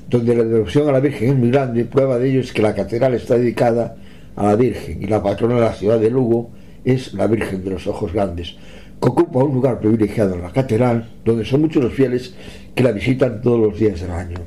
donde 0.09 0.35
la 0.35 0.45
devoción 0.45 0.89
a 0.89 0.93
la 0.93 1.01
Virgen 1.01 1.31
es 1.31 1.37
muy 1.37 1.51
grande. 1.51 1.85
Prueba 1.85 2.19
de 2.19 2.31
ello 2.31 2.41
es 2.41 2.53
que 2.53 2.63
la 2.63 2.75
catedral 2.75 3.15
está 3.15 3.37
dedicada 3.37 3.97
a 4.37 4.47
la 4.47 4.57
Virgen 4.57 5.03
y 5.03 5.07
la 5.07 5.23
patrona 5.23 5.57
de 5.57 5.61
la 5.61 5.73
ciudad 5.73 5.99
de 5.99 6.11
Lugo 6.11 6.51
es 6.85 7.15
la 7.15 7.27
Virgen 7.27 7.65
de 7.65 7.71
los 7.71 7.87
Ojos 7.87 8.13
Grandes 8.13 8.57
que 9.03 9.09
ocupa 9.09 9.43
un 9.43 9.55
lugar 9.55 9.81
privilegiado 9.81 10.37
en 10.37 10.43
la 10.43 10.53
catedral, 10.53 11.09
donde 11.25 11.45
son 11.45 11.63
muchos 11.63 11.83
los 11.83 11.93
fieles 11.93 12.35
que 12.73 12.85
la 12.85 12.93
visitan 12.93 13.43
todos 13.43 13.59
los 13.59 13.79
días 13.79 14.01
del 14.01 14.13
año. 14.13 14.39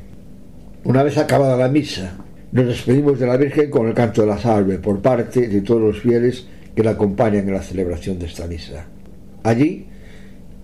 Una 0.86 1.04
vez 1.04 1.18
acabada 1.18 1.58
la 1.58 1.68
misa, 1.68 2.16
nos 2.54 2.68
despedimos 2.68 3.20
de 3.20 3.28
la 3.28 3.36
Virgen 3.36 3.70
con 3.70 3.88
el 3.88 3.94
canto 3.94 4.22
de 4.22 4.28
la 4.28 4.38
salve 4.38 4.80
por 4.80 5.02
parte 5.02 5.50
de 5.50 5.62
todos 5.62 5.82
los 5.82 6.00
fieles 6.00 6.48
que 6.74 6.84
la 6.84 6.92
acompañan 6.92 7.46
en 7.48 7.54
la 7.54 7.62
celebración 7.62 8.18
de 8.18 8.28
esta 8.28 8.48
misa. 8.48 8.86
Allí 9.44 9.88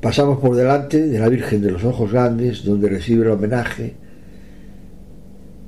pasamos 0.02 0.40
por 0.40 0.56
delante 0.56 1.00
de 1.00 1.20
la 1.20 1.30
Virgen 1.30 1.62
de 1.62 1.72
los 1.72 1.84
Ojos 1.84 2.12
Grandes, 2.12 2.66
donde 2.66 2.90
recibe 2.90 3.24
el 3.24 3.32
homenaje 3.32 3.94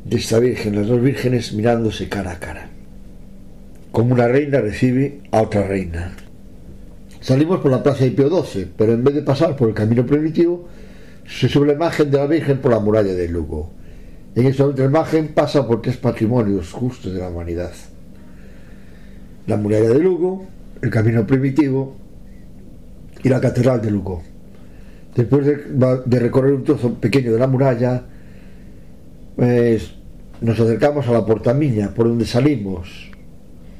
de 0.05 0.17
esta 0.17 0.39
Virgen, 0.39 0.75
las 0.75 0.87
dos 0.87 1.01
vírgenes 1.01 1.53
mirándose 1.53 2.09
cara 2.09 2.31
a 2.31 2.39
cara. 2.39 2.69
Como 3.91 4.15
una 4.15 4.27
reina 4.27 4.59
recibe 4.59 5.21
a 5.31 5.43
otra 5.43 5.67
reina. 5.67 6.13
Salimos 7.21 7.59
por 7.59 7.71
la 7.71 7.83
plaza 7.83 8.03
de 8.03 8.11
Pío 8.11 8.43
XII, 8.43 8.71
pero 8.75 8.93
en 8.93 9.03
vez 9.03 9.13
de 9.13 9.21
pasar 9.21 9.55
por 9.55 9.69
el 9.69 9.75
camino 9.75 10.05
primitivo, 10.05 10.67
se 11.27 11.47
sube 11.47 11.67
la 11.67 11.73
imagen 11.73 12.09
de 12.09 12.17
la 12.17 12.25
Virgen 12.25 12.57
por 12.57 12.71
la 12.71 12.79
muralla 12.79 13.13
de 13.13 13.29
Lugo. 13.29 13.69
En 14.35 14.47
esta 14.47 14.65
otra 14.65 14.85
imagen 14.85 15.27
pasa 15.29 15.65
por 15.65 15.81
tres 15.81 15.97
patrimonios 15.97 16.71
justos 16.71 17.13
de 17.13 17.19
la 17.19 17.29
humanidad. 17.29 17.71
La 19.45 19.57
muralla 19.57 19.89
de 19.89 19.99
Lugo, 19.99 20.47
el 20.81 20.89
camino 20.89 21.25
primitivo 21.27 22.02
y 23.23 23.29
la 23.29 23.39
catedral 23.39 23.81
de 23.81 23.89
Lugo. 23.89 24.21
Después 25.15 25.45
de, 25.45 26.19
recorrer 26.19 26.53
un 26.53 26.63
trozo 26.63 26.95
pequeño 26.95 27.31
de 27.33 27.39
la 27.39 27.47
muralla, 27.47 28.03
pues, 29.35 29.93
nos 30.41 30.59
acercamos 30.59 31.07
a 31.07 31.11
la 31.11 31.25
portamiña, 31.25 31.93
por 31.93 32.07
donde 32.07 32.25
salimos, 32.25 33.11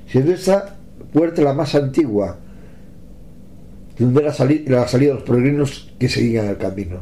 siendo 0.08 0.32
esta 0.32 0.78
puerta 1.12 1.42
la 1.42 1.54
más 1.54 1.76
antigua 1.76 2.38
donde 3.98 4.22
la, 4.22 4.30
la 4.30 4.88
salida 4.88 5.10
de 5.10 5.16
los 5.16 5.24
peregrinos 5.24 5.92
que 6.00 6.10
seguían 6.10 6.48
el 6.48 6.58
camino. 6.58 7.00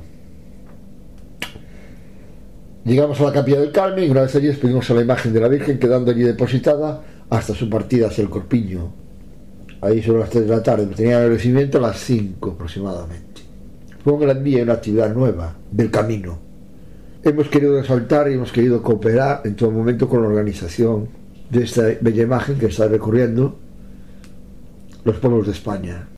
Llegamos 2.84 3.20
a 3.22 3.26
la 3.26 3.32
capilla 3.32 3.60
del 3.60 3.72
Carmen 3.72 4.06
y 4.06 4.10
una 4.10 4.22
vez 4.22 4.36
allí 4.36 4.48
despedimos 4.48 4.90
a 4.90 4.96
la 4.96 5.02
imagen 5.02 5.32
de 5.32 5.40
la 5.40 5.48
Virgen 5.48 5.78
quedando 5.78 6.12
allí 6.12 6.24
depositada 6.24 7.04
hasta 7.30 7.54
su 7.54 7.70
partida 7.70 8.08
hacia 8.08 8.24
el 8.24 8.30
Corpiño. 8.30 9.01
Ahí 9.82 10.02
sobre 10.04 10.20
las 10.20 10.30
3 10.30 10.48
de 10.48 10.56
la 10.56 10.62
tarde, 10.62 10.86
tenía 10.96 11.24
el 11.24 11.32
recibimiento 11.32 11.80
a 11.80 11.82
las 11.82 12.00
5 12.00 12.52
aproximadamente. 12.52 13.42
Fue 14.04 14.14
un 14.14 14.20
gran 14.20 14.44
día 14.44 14.64
una 14.64 14.74
actividad 14.74 15.14
nueva 15.14 15.56
del 15.72 15.90
camino. 15.90 16.38
Hemos 17.24 17.50
querido 17.50 17.80
resaltar 17.80 18.30
y 18.30 18.36
hemos 18.36 18.52
querido 18.52 18.82
cooperar 18.84 19.42
en 19.44 19.56
todo 19.56 19.72
momento 19.72 20.08
con 20.08 20.22
la 20.22 20.28
organización 20.28 21.10
de 21.50 21.64
esta 21.64 21.84
bella 22.00 22.24
imagen 22.24 22.58
que 22.58 22.68
está 22.68 22.88
recorriendo 22.88 23.58
los 25.04 25.18
pueblos 25.18 25.48
de 25.48 25.54
España. 25.54 26.11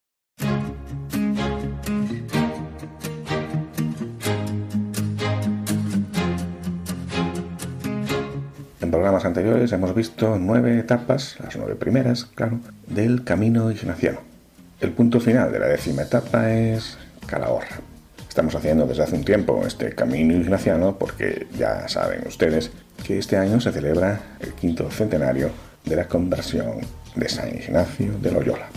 Programas 8.93 9.25
anteriores 9.25 9.71
hemos 9.71 9.95
visto 9.95 10.37
nueve 10.37 10.77
etapas, 10.77 11.35
las 11.43 11.55
nueve 11.55 11.73
primeras, 11.73 12.25
claro, 12.25 12.59
del 12.85 13.23
camino 13.23 13.71
ignaciano. 13.71 14.19
El 14.81 14.91
punto 14.91 15.19
final 15.19 15.51
de 15.51 15.57
la 15.57 15.65
décima 15.65 16.03
etapa 16.03 16.53
es 16.53 16.99
Calahorra. 17.25 17.79
Estamos 18.29 18.53
haciendo 18.53 18.85
desde 18.85 19.01
hace 19.01 19.15
un 19.15 19.25
tiempo 19.25 19.63
este 19.65 19.95
camino 19.95 20.33
ignaciano 20.35 20.95
porque 20.99 21.47
ya 21.57 21.87
saben 21.87 22.21
ustedes 22.27 22.69
que 23.03 23.17
este 23.17 23.35
año 23.35 23.59
se 23.59 23.71
celebra 23.71 24.19
el 24.39 24.53
quinto 24.53 24.91
centenario 24.91 25.49
de 25.85 25.95
la 25.95 26.07
conversión 26.07 26.81
de 27.15 27.29
San 27.29 27.49
Ignacio 27.49 28.11
de 28.21 28.31
Loyola. 28.31 28.67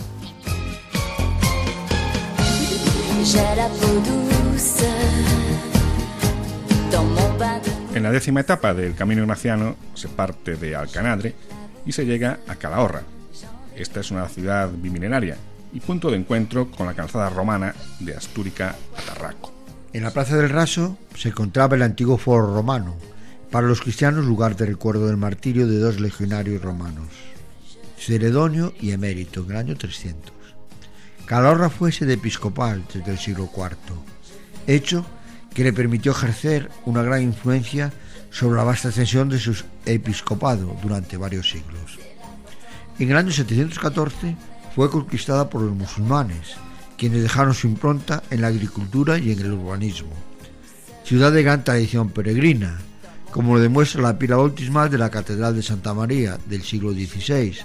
En 7.97 8.03
la 8.03 8.11
décima 8.11 8.41
etapa 8.41 8.75
del 8.75 8.93
Camino 8.93 9.23
Ignaciano 9.23 9.75
se 9.95 10.07
parte 10.07 10.55
de 10.55 10.75
Alcanadre 10.75 11.33
y 11.83 11.93
se 11.93 12.05
llega 12.05 12.41
a 12.47 12.53
Calahorra. 12.53 13.01
Esta 13.75 14.01
es 14.01 14.11
una 14.11 14.27
ciudad 14.27 14.69
bimilenaria 14.71 15.35
y 15.73 15.79
punto 15.79 16.11
de 16.11 16.17
encuentro 16.17 16.69
con 16.69 16.85
la 16.85 16.93
calzada 16.93 17.31
romana 17.31 17.73
de 17.99 18.13
Astúrica 18.13 18.75
a 18.95 19.01
Tarraco. 19.01 19.51
En 19.93 20.03
la 20.03 20.11
Plaza 20.11 20.37
del 20.37 20.51
Raso 20.51 20.95
se 21.15 21.29
encontraba 21.29 21.75
el 21.75 21.81
antiguo 21.81 22.19
foro 22.19 22.53
romano, 22.53 22.95
para 23.49 23.65
los 23.65 23.81
cristianos 23.81 24.25
lugar 24.25 24.55
de 24.55 24.67
recuerdo 24.67 25.07
del 25.07 25.17
martirio 25.17 25.65
de 25.65 25.79
dos 25.79 25.99
legionarios 25.99 26.61
romanos, 26.61 27.07
Ceredonio 27.97 28.75
y 28.79 28.91
Emérito, 28.91 29.43
en 29.43 29.49
el 29.49 29.57
año 29.57 29.75
300. 29.75 30.31
Calahorra 31.25 31.71
fue 31.71 31.91
sede 31.91 32.13
episcopal 32.13 32.83
desde 32.93 33.09
el 33.09 33.17
siglo 33.17 33.49
IV, 33.51 33.75
hecho 34.67 35.03
que 35.57 35.63
le 35.63 35.73
permitió 35.73 36.11
ejercer 36.11 36.69
una 36.85 37.01
gran 37.01 37.23
influencia 37.23 37.91
sobre 38.29 38.57
la 38.57 38.63
vasta 38.63 38.89
extensión 38.89 39.27
de 39.27 39.39
su 39.39 39.55
episcopado 39.87 40.77
durante 40.83 41.17
varios 41.17 41.49
siglos. 41.49 41.97
En 42.99 43.09
el 43.09 43.17
año 43.17 43.31
714 43.31 44.37
fue 44.75 44.91
conquistada 44.91 45.49
por 45.49 45.63
los 45.63 45.75
musulmanes, 45.75 46.57
quienes 46.95 47.23
dejaron 47.23 47.55
su 47.55 47.65
impronta 47.65 48.21
en 48.29 48.41
la 48.41 48.49
agricultura 48.49 49.17
y 49.17 49.31
en 49.31 49.39
el 49.39 49.53
urbanismo. 49.53 50.11
Ciudad 51.03 51.31
de 51.31 51.41
gran 51.41 51.63
tradición 51.63 52.11
peregrina, 52.11 52.77
como 53.31 53.55
lo 53.55 53.59
demuestra 53.59 54.03
la 54.03 54.19
pila 54.19 54.35
bautismal 54.35 54.91
de 54.91 54.99
la 54.99 55.09
Catedral 55.09 55.55
de 55.55 55.63
Santa 55.63 55.95
María 55.95 56.37
del 56.45 56.61
siglo 56.61 56.91
XVI, 56.91 57.57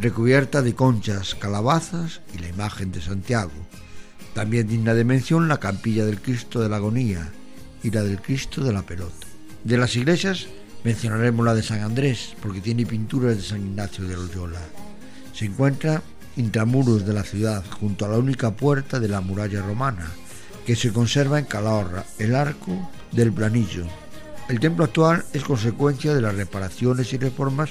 recubierta 0.00 0.60
de 0.60 0.74
conchas, 0.74 1.36
calabazas 1.36 2.20
y 2.34 2.38
la 2.38 2.48
imagen 2.48 2.90
de 2.90 3.00
Santiago, 3.00 3.52
también 4.34 4.68
digna 4.68 4.94
de 4.94 5.04
mención 5.04 5.48
la 5.48 5.58
campilla 5.58 6.04
del 6.04 6.20
Cristo 6.20 6.60
de 6.60 6.68
la 6.68 6.76
Agonía 6.76 7.30
y 7.82 7.90
la 7.90 8.02
del 8.02 8.20
Cristo 8.20 8.62
de 8.62 8.72
la 8.72 8.82
Pelota. 8.82 9.26
De 9.64 9.76
las 9.76 9.96
iglesias 9.96 10.46
mencionaremos 10.84 11.44
la 11.44 11.54
de 11.54 11.62
San 11.62 11.80
Andrés, 11.80 12.34
porque 12.40 12.60
tiene 12.60 12.86
pinturas 12.86 13.36
de 13.36 13.42
San 13.42 13.60
Ignacio 13.60 14.06
de 14.06 14.16
Loyola. 14.16 14.60
Se 15.32 15.44
encuentra 15.44 16.02
intramuros 16.36 17.04
de 17.04 17.12
la 17.12 17.24
ciudad, 17.24 17.64
junto 17.80 18.04
a 18.04 18.08
la 18.08 18.18
única 18.18 18.52
puerta 18.52 19.00
de 19.00 19.08
la 19.08 19.20
muralla 19.20 19.60
romana, 19.60 20.06
que 20.64 20.76
se 20.76 20.92
conserva 20.92 21.38
en 21.38 21.46
Calahorra, 21.46 22.04
el 22.18 22.34
arco 22.34 22.90
del 23.12 23.32
planillo. 23.32 23.86
El 24.48 24.60
templo 24.60 24.84
actual 24.84 25.24
es 25.32 25.42
consecuencia 25.42 26.14
de 26.14 26.22
las 26.22 26.34
reparaciones 26.34 27.12
y 27.12 27.18
reformas 27.18 27.70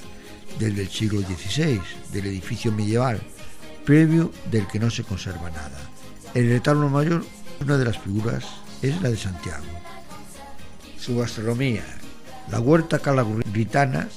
desde 0.60 0.82
el 0.82 0.90
siglo 0.90 1.22
XVI 1.22 1.82
del 2.12 2.26
edificio 2.28 2.72
medieval, 2.72 3.22
previo 3.86 4.32
del 4.52 4.68
que 4.68 4.80
no 4.80 4.90
se 4.90 5.04
conserva 5.04 5.50
nada. 5.50 5.80
El 6.34 6.50
retablo 6.50 6.90
mayor, 6.90 7.26
una 7.62 7.78
de 7.78 7.86
las 7.86 7.98
figuras, 7.98 8.46
es 8.82 9.02
la 9.02 9.10
de 9.10 9.18
Santiago. 9.18 9.66
Su 11.00 11.18
gastronomía. 11.18 11.84
La 12.52 12.60
huerta 12.60 13.00
calagritana 13.00 14.08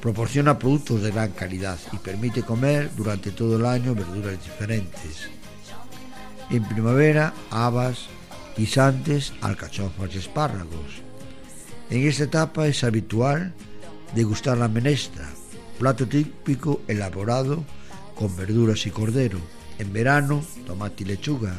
proporciona 0.00 0.58
productos 0.58 1.02
de 1.02 1.10
gran 1.12 1.30
calidad 1.30 1.78
y 1.92 1.96
permite 1.98 2.42
comer 2.42 2.90
durante 2.96 3.30
todo 3.30 3.56
el 3.56 3.66
año 3.66 3.94
verduras 3.94 4.42
diferentes. 4.42 5.28
En 6.50 6.64
primavera, 6.64 7.32
habas, 7.50 8.08
guisantes, 8.56 9.32
alcachofas 9.40 10.14
y 10.14 10.18
espárragos. 10.18 11.02
En 11.88 12.06
esta 12.06 12.24
etapa 12.24 12.66
es 12.66 12.82
habitual 12.84 13.52
degustar 14.14 14.58
la 14.58 14.68
menestra, 14.68 15.28
plato 15.78 16.06
típico 16.06 16.82
elaborado 16.88 17.64
con 18.14 18.36
verduras 18.36 18.84
y 18.86 18.90
cordero. 18.90 19.38
En 19.78 19.92
verano, 19.92 20.44
tomate 20.66 21.02
y 21.02 21.06
lechuga. 21.06 21.54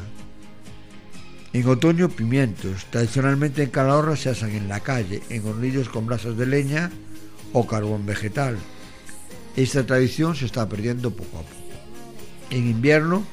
En 1.52 1.68
otoño, 1.68 2.08
pimientos. 2.08 2.86
Tradicionalmente 2.90 3.62
en 3.62 3.70
Calahorra 3.70 4.16
se 4.16 4.30
asan 4.30 4.50
en 4.50 4.68
la 4.68 4.80
calle, 4.80 5.22
en 5.30 5.46
hornillos 5.46 5.88
con 5.88 6.06
brasas 6.06 6.36
de 6.36 6.46
leña 6.46 6.90
o 7.52 7.66
carbón 7.66 8.06
vegetal. 8.06 8.58
Esta 9.56 9.86
tradición 9.86 10.34
se 10.34 10.46
está 10.46 10.68
perdiendo 10.68 11.12
poco 11.12 11.38
a 11.38 11.42
poco. 11.42 11.54
En 12.50 12.68
invierno, 12.68 13.24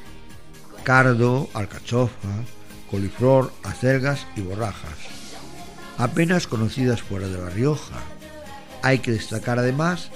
cardo, 0.84 1.50
alcachofa, 1.54 2.44
coliflor, 2.92 3.52
acelgas 3.64 4.28
y 4.36 4.42
borrajas, 4.42 4.98
apenas 5.98 6.46
conocidas 6.46 7.02
fuera 7.02 7.28
de 7.28 7.40
La 7.40 7.50
Rioja. 7.50 8.00
Hay 8.84 9.00
que 9.00 9.12
destacar 9.12 9.58
además 9.58 10.12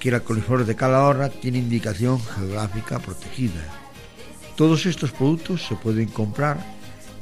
que 0.00 0.10
la 0.10 0.20
coliflor 0.20 0.66
de 0.66 0.76
Calahorra 0.76 1.28
tiene 1.28 1.58
indicación 1.58 2.20
geográfica 2.20 2.98
protegida. 2.98 3.85
Todos 4.56 4.86
estos 4.86 5.12
productos 5.12 5.66
se 5.66 5.74
pueden 5.74 6.08
comprar 6.08 6.56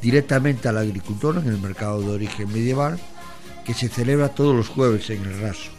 directamente 0.01 0.69
al 0.69 0.79
agricultor 0.79 1.39
en 1.39 1.49
el 1.49 1.59
mercado 1.59 2.01
de 2.01 2.13
origen 2.13 2.53
medieval 2.53 2.99
que 3.65 3.75
se 3.75 3.89
celebra 3.89 4.29
todos 4.29 4.55
los 4.55 4.69
jueves 4.69 5.11
en 5.11 5.25
el 5.25 5.41
raso. 5.41 5.71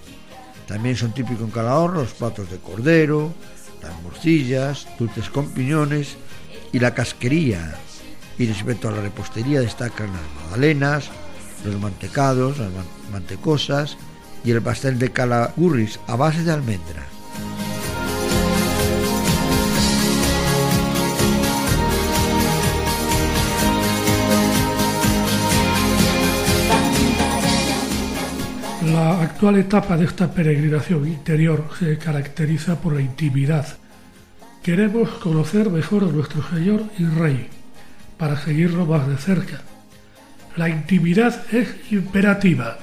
También 0.68 0.97
son 0.97 1.14
típicos 1.14 1.43
en 1.43 1.51
Calahorra 1.51 2.01
los 2.01 2.14
platos 2.14 2.51
de 2.51 2.58
cordero, 2.58 3.34
las 3.82 4.01
morcillas, 4.01 4.88
dulces 4.99 5.30
con 5.30 5.49
piñones 5.51 6.18
y 6.74 6.80
la 6.80 6.93
casquería. 6.93 7.76
Y 8.38 8.47
respecto 8.47 8.89
a 8.89 8.91
la 8.91 9.01
repostería 9.01 9.62
destacan 9.62 10.12
las 10.12 10.43
magdalenas, 10.43 11.10
los 11.64 11.80
mantecados, 11.80 12.58
las 12.58 12.70
mantecosas 13.14 13.95
y 14.43 14.51
el 14.51 14.62
pastel 14.62 14.99
de 14.99 15.12
calagurris 15.12 15.99
a 16.08 16.18
base 16.18 16.43
de 16.43 16.51
almendra. 16.51 17.06
La 29.06 29.22
actual 29.22 29.58
etapa 29.58 29.97
de 29.97 30.06
esta 30.06 30.32
peregrinación 30.32 31.08
interior 31.08 31.70
se 31.78 31.95
caracteriza 31.99 32.82
por 32.82 32.95
la 32.95 33.01
intimidad. 33.01 33.78
Queremos 34.64 35.08
conocer 35.20 35.70
mejor 35.70 36.06
a 36.06 36.08
nuestro 36.08 36.41
Señor 36.49 36.86
y 36.97 37.06
Rey, 37.06 37.47
para 38.18 38.36
seguirlo 38.36 38.88
más 38.88 39.08
de 39.08 39.18
cerca. 39.18 39.62
La 40.56 40.70
intimidad 40.70 41.45
es 41.53 41.70
imperativa. 41.91 42.80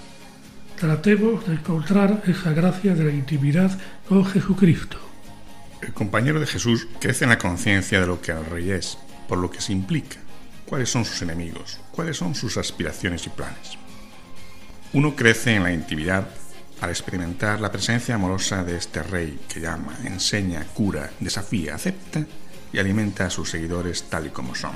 Tratemos 0.79 1.45
de 1.49 1.55
encontrar 1.55 2.23
esa 2.29 2.53
gracia 2.53 2.95
de 2.95 3.03
la 3.03 3.11
intimidad 3.11 3.77
con 4.09 4.25
Jesucristo. 4.25 4.99
El 5.81 5.93
compañero 5.93 6.39
de 6.39 6.47
Jesús 6.47 6.87
crece 7.01 7.25
en 7.25 7.31
la 7.31 7.39
conciencia 7.39 8.01
de 8.01 8.07
lo 8.07 8.23
que 8.23 8.31
el 8.31 8.47
Rey 8.47 8.71
es, 8.71 8.97
por 9.27 9.39
lo 9.39 9.51
que 9.51 9.61
se 9.61 9.73
implica, 9.73 10.19
cuáles 10.67 10.89
son 10.89 11.05
sus 11.05 11.21
enemigos, 11.21 11.81
cuáles 11.91 12.17
son 12.17 12.37
sus 12.37 12.59
aspiraciones 12.59 13.27
y 13.27 13.31
planes. 13.31 13.82
Uno 14.95 15.17
crece 15.17 15.55
en 15.55 15.63
la 15.63 15.73
intimidad 15.73 16.29
al 16.83 16.91
experimentar 16.91 17.61
la 17.61 17.73
presencia 17.73 18.15
amorosa 18.15 18.63
de 18.63 18.77
este 18.77 19.03
rey 19.03 19.41
que 19.49 19.61
llama, 19.61 19.97
enseña, 20.05 20.67
cura, 20.75 21.11
desafía, 21.19 21.77
acepta 21.77 22.27
y 22.73 22.79
alimenta 22.79 23.25
a 23.25 23.31
sus 23.31 23.49
seguidores 23.49 24.05
tal 24.11 24.27
y 24.27 24.31
como 24.31 24.55
son. 24.55 24.73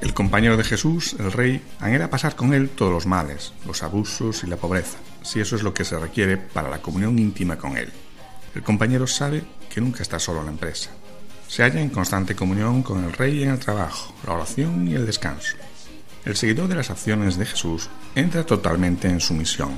El 0.00 0.14
compañero 0.14 0.56
de 0.56 0.64
Jesús, 0.64 1.14
el 1.18 1.30
rey, 1.30 1.62
anhela 1.78 2.08
pasar 2.08 2.36
con 2.36 2.54
él 2.54 2.70
todos 2.70 2.90
los 2.90 3.04
males, 3.04 3.52
los 3.66 3.82
abusos 3.82 4.44
y 4.44 4.46
la 4.46 4.56
pobreza, 4.56 4.96
si 5.22 5.40
eso 5.40 5.56
es 5.56 5.62
lo 5.62 5.74
que 5.74 5.84
se 5.84 5.98
requiere 5.98 6.38
para 6.38 6.70
la 6.70 6.80
comunión 6.80 7.18
íntima 7.18 7.58
con 7.58 7.76
él. 7.76 7.92
El 8.54 8.62
compañero 8.62 9.06
sabe 9.06 9.44
que 9.68 9.82
nunca 9.82 10.02
está 10.02 10.18
solo 10.18 10.40
en 10.40 10.46
la 10.46 10.52
empresa. 10.52 10.90
Se 11.48 11.62
halla 11.64 11.82
en 11.82 11.90
constante 11.90 12.34
comunión 12.34 12.82
con 12.82 13.04
el 13.04 13.12
rey 13.12 13.42
en 13.42 13.50
el 13.50 13.58
trabajo, 13.58 14.14
la 14.26 14.32
oración 14.32 14.88
y 14.88 14.94
el 14.94 15.04
descanso. 15.04 15.56
El 16.24 16.36
seguidor 16.36 16.68
de 16.68 16.74
las 16.74 16.90
acciones 16.90 17.38
de 17.38 17.46
Jesús 17.46 17.88
entra 18.14 18.44
totalmente 18.44 19.08
en 19.08 19.20
su 19.20 19.32
misión, 19.32 19.70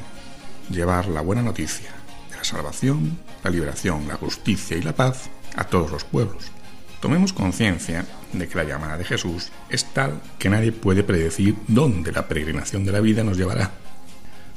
llevar 0.70 1.06
la 1.06 1.20
buena 1.20 1.40
noticia 1.40 1.90
de 2.30 2.36
la 2.36 2.42
salvación, 2.42 3.18
la 3.44 3.50
liberación, 3.50 4.08
la 4.08 4.16
justicia 4.16 4.76
y 4.76 4.82
la 4.82 4.92
paz 4.92 5.30
a 5.54 5.64
todos 5.64 5.92
los 5.92 6.02
pueblos. 6.02 6.50
Tomemos 7.00 7.32
conciencia 7.32 8.04
de 8.32 8.48
que 8.48 8.56
la 8.56 8.64
llamada 8.64 8.96
de 8.96 9.04
Jesús 9.04 9.50
es 9.68 9.84
tal 9.92 10.20
que 10.40 10.50
nadie 10.50 10.72
puede 10.72 11.04
predecir 11.04 11.56
dónde 11.68 12.10
la 12.10 12.26
peregrinación 12.26 12.84
de 12.84 12.92
la 12.92 13.00
vida 13.00 13.22
nos 13.22 13.36
llevará. 13.36 13.70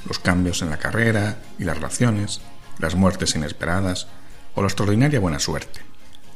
Los 0.07 0.17
cambios 0.17 0.63
en 0.63 0.71
la 0.71 0.77
carrera 0.77 1.37
y 1.59 1.65
las 1.65 1.77
relaciones, 1.77 2.41
las 2.79 2.95
muertes 2.95 3.35
inesperadas 3.35 4.07
o 4.55 4.61
la 4.61 4.67
extraordinaria 4.67 5.19
buena 5.19 5.39
suerte. 5.39 5.81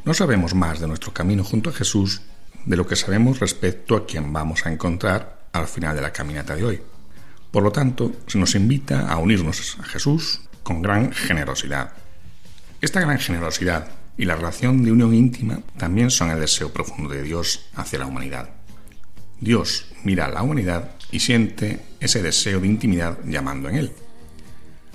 No 0.06 0.14
sabemos 0.14 0.54
más 0.54 0.80
de 0.80 0.88
nuestro 0.88 1.12
camino 1.12 1.44
junto 1.44 1.72
a 1.72 1.74
Jesús 1.74 2.22
de 2.66 2.78
lo 2.78 2.86
que 2.86 2.96
sabemos 2.96 3.40
respecto 3.40 3.96
a 3.96 4.06
quien 4.06 4.32
vamos 4.32 4.66
a 4.66 4.72
encontrar 4.72 5.39
al 5.54 5.68
final 5.68 5.96
de 5.96 6.02
la 6.02 6.14
caminata 6.14 6.56
de 6.56 6.64
hoy. 6.64 6.82
Por 7.52 7.64
lo 7.64 7.72
tanto, 7.72 8.12
se 8.28 8.38
nos 8.38 8.56
invita 8.56 9.10
a 9.10 9.18
unirnos 9.18 9.78
a 9.80 9.84
Jesús 9.84 10.42
con 10.64 10.82
gran 10.82 11.12
generosidad. 11.12 11.94
Esta 12.82 13.02
gran 13.02 13.20
generosidad 13.20 13.88
y 14.18 14.26
la 14.26 14.36
relación 14.36 14.84
de 14.84 14.92
unión 14.92 15.14
íntima 15.14 15.62
también 15.78 16.12
son 16.12 16.30
el 16.30 16.40
deseo 16.40 16.72
profundo 16.72 17.14
de 17.14 17.24
Dios 17.24 17.66
hacia 17.76 18.00
la 18.00 18.06
humanidad. 18.06 18.50
Dios 19.40 19.88
mira 20.04 20.26
a 20.26 20.30
la 20.30 20.44
humanidad 20.44 20.92
y 21.12 21.22
siente 21.22 21.80
ese 22.00 22.22
deseo 22.22 22.60
de 22.60 22.68
intimidad 22.68 23.18
llamando 23.26 23.70
en 23.70 23.76
él. 23.76 23.94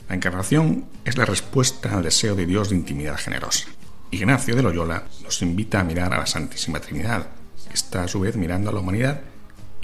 La 0.09 0.15
encarnación 0.15 0.87
es 1.05 1.17
la 1.17 1.25
respuesta 1.25 1.97
al 1.97 2.03
deseo 2.03 2.35
de 2.35 2.47
Dios 2.47 2.69
de 2.69 2.77
intimidad 2.77 3.17
generosa. 3.17 3.67
Ignacio 4.11 4.55
de 4.55 4.63
Loyola 4.63 5.05
nos 5.23 5.43
invita 5.43 5.81
a 5.81 5.85
mirar 5.85 6.13
a 6.13 6.19
la 6.19 6.27
Santísima 6.27 6.79
Trinidad, 6.79 7.27
que 7.67 7.75
está 7.75 8.05
a 8.05 8.09
su 8.09 8.21
vez 8.21 8.37
mirando 8.37 8.71
a 8.71 8.73
la 8.73 8.81
humanidad 8.81 9.23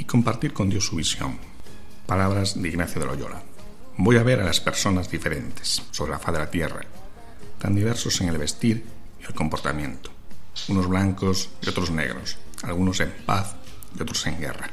y 0.01 0.05
compartir 0.05 0.55
con 0.55 0.71
Dios 0.71 0.87
su 0.87 0.97
visión. 0.97 1.39
Palabras 2.07 2.61
de 2.61 2.67
Ignacio 2.67 3.03
de 3.03 3.07
Loyola. 3.07 3.43
Voy 3.99 4.17
a 4.17 4.23
ver 4.23 4.41
a 4.41 4.45
las 4.45 4.59
personas 4.59 5.11
diferentes 5.11 5.83
sobre 5.91 6.13
la 6.13 6.19
faz 6.19 6.33
de 6.33 6.41
la 6.41 6.51
tierra, 6.51 6.81
tan 7.59 7.75
diversos 7.75 8.19
en 8.23 8.31
el 8.31 8.39
vestir 8.39 8.83
y 9.21 9.27
el 9.27 9.35
comportamiento, 9.35 10.11
unos 10.69 10.89
blancos 10.89 11.51
y 11.61 11.69
otros 11.69 11.91
negros, 11.91 12.39
algunos 12.63 12.99
en 13.01 13.13
paz 13.27 13.57
y 13.95 14.01
otros 14.01 14.27
en 14.27 14.41
guerra, 14.41 14.71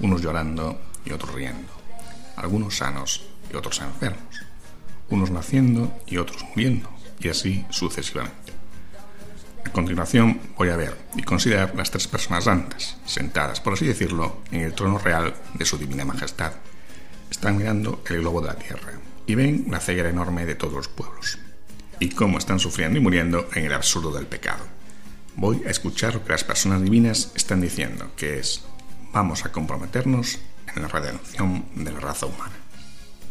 unos 0.00 0.20
llorando 0.20 0.80
y 1.04 1.12
otros 1.12 1.32
riendo, 1.32 1.72
algunos 2.34 2.78
sanos 2.78 3.22
y 3.52 3.56
otros 3.56 3.80
enfermos, 3.80 4.40
unos 5.10 5.30
naciendo 5.30 5.96
y 6.08 6.16
otros 6.16 6.44
muriendo, 6.48 6.90
y 7.20 7.28
así 7.28 7.64
sucesivamente. 7.70 8.39
A 9.70 9.72
continuación 9.72 10.40
voy 10.56 10.68
a 10.70 10.76
ver 10.76 10.96
y 11.14 11.22
considerar 11.22 11.76
las 11.76 11.92
tres 11.92 12.08
personas 12.08 12.42
santas, 12.42 12.96
sentadas, 13.06 13.60
por 13.60 13.74
así 13.74 13.86
decirlo, 13.86 14.38
en 14.50 14.62
el 14.62 14.74
trono 14.74 14.98
real 14.98 15.32
de 15.54 15.64
su 15.64 15.78
divina 15.78 16.04
majestad. 16.04 16.54
Están 17.30 17.56
mirando 17.56 18.02
el 18.08 18.18
globo 18.18 18.40
de 18.40 18.48
la 18.48 18.56
tierra 18.56 18.94
y 19.26 19.36
ven 19.36 19.66
la 19.70 19.78
ceguera 19.78 20.10
enorme 20.10 20.44
de 20.44 20.56
todos 20.56 20.74
los 20.74 20.88
pueblos 20.88 21.38
y 22.00 22.08
cómo 22.08 22.38
están 22.38 22.58
sufriendo 22.58 22.98
y 22.98 23.02
muriendo 23.02 23.48
en 23.54 23.66
el 23.66 23.72
absurdo 23.72 24.10
del 24.10 24.26
pecado. 24.26 24.64
Voy 25.36 25.62
a 25.64 25.70
escuchar 25.70 26.14
lo 26.14 26.24
que 26.24 26.32
las 26.32 26.42
personas 26.42 26.82
divinas 26.82 27.30
están 27.36 27.60
diciendo, 27.60 28.10
que 28.16 28.40
es, 28.40 28.64
vamos 29.12 29.44
a 29.44 29.52
comprometernos 29.52 30.40
en 30.74 30.82
la 30.82 30.88
redención 30.88 31.64
de 31.76 31.92
la 31.92 32.00
raza 32.00 32.26
humana. 32.26 32.56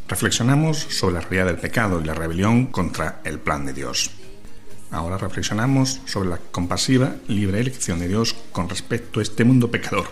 Reflexionamos 0.08 0.78
sobre 0.78 1.16
la 1.16 1.22
realidad 1.22 1.48
del 1.48 1.58
pecado 1.58 2.00
y 2.00 2.06
la 2.06 2.14
rebelión 2.14 2.68
contra 2.68 3.20
el 3.26 3.40
plan 3.40 3.66
de 3.66 3.74
Dios. 3.74 4.12
Ahora 4.92 5.18
reflexionamos 5.18 6.02
sobre 6.06 6.30
la 6.30 6.38
compasiva, 6.38 7.16
libre 7.28 7.60
elección 7.60 8.00
de 8.00 8.08
Dios 8.08 8.36
con 8.52 8.70
respecto 8.70 9.20
a 9.20 9.24
este 9.24 9.44
mundo 9.44 9.70
pecador, 9.70 10.06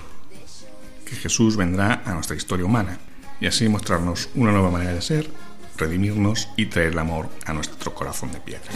que 1.03 1.15
Jesús 1.15 1.57
vendrá 1.57 2.03
a 2.05 2.13
nuestra 2.13 2.36
historia 2.36 2.65
humana 2.65 2.99
y 3.39 3.47
así 3.47 3.67
mostrarnos 3.69 4.30
una 4.36 4.51
nueva 4.51 4.69
manera 4.69 4.93
de 4.93 5.01
ser, 5.01 5.30
redimirnos 5.78 6.49
y 6.57 6.67
traer 6.67 6.93
el 6.93 6.99
amor 6.99 7.28
a 7.45 7.53
nuestro 7.53 7.93
corazón 7.95 8.32
de 8.32 8.39
piedra. 8.39 8.71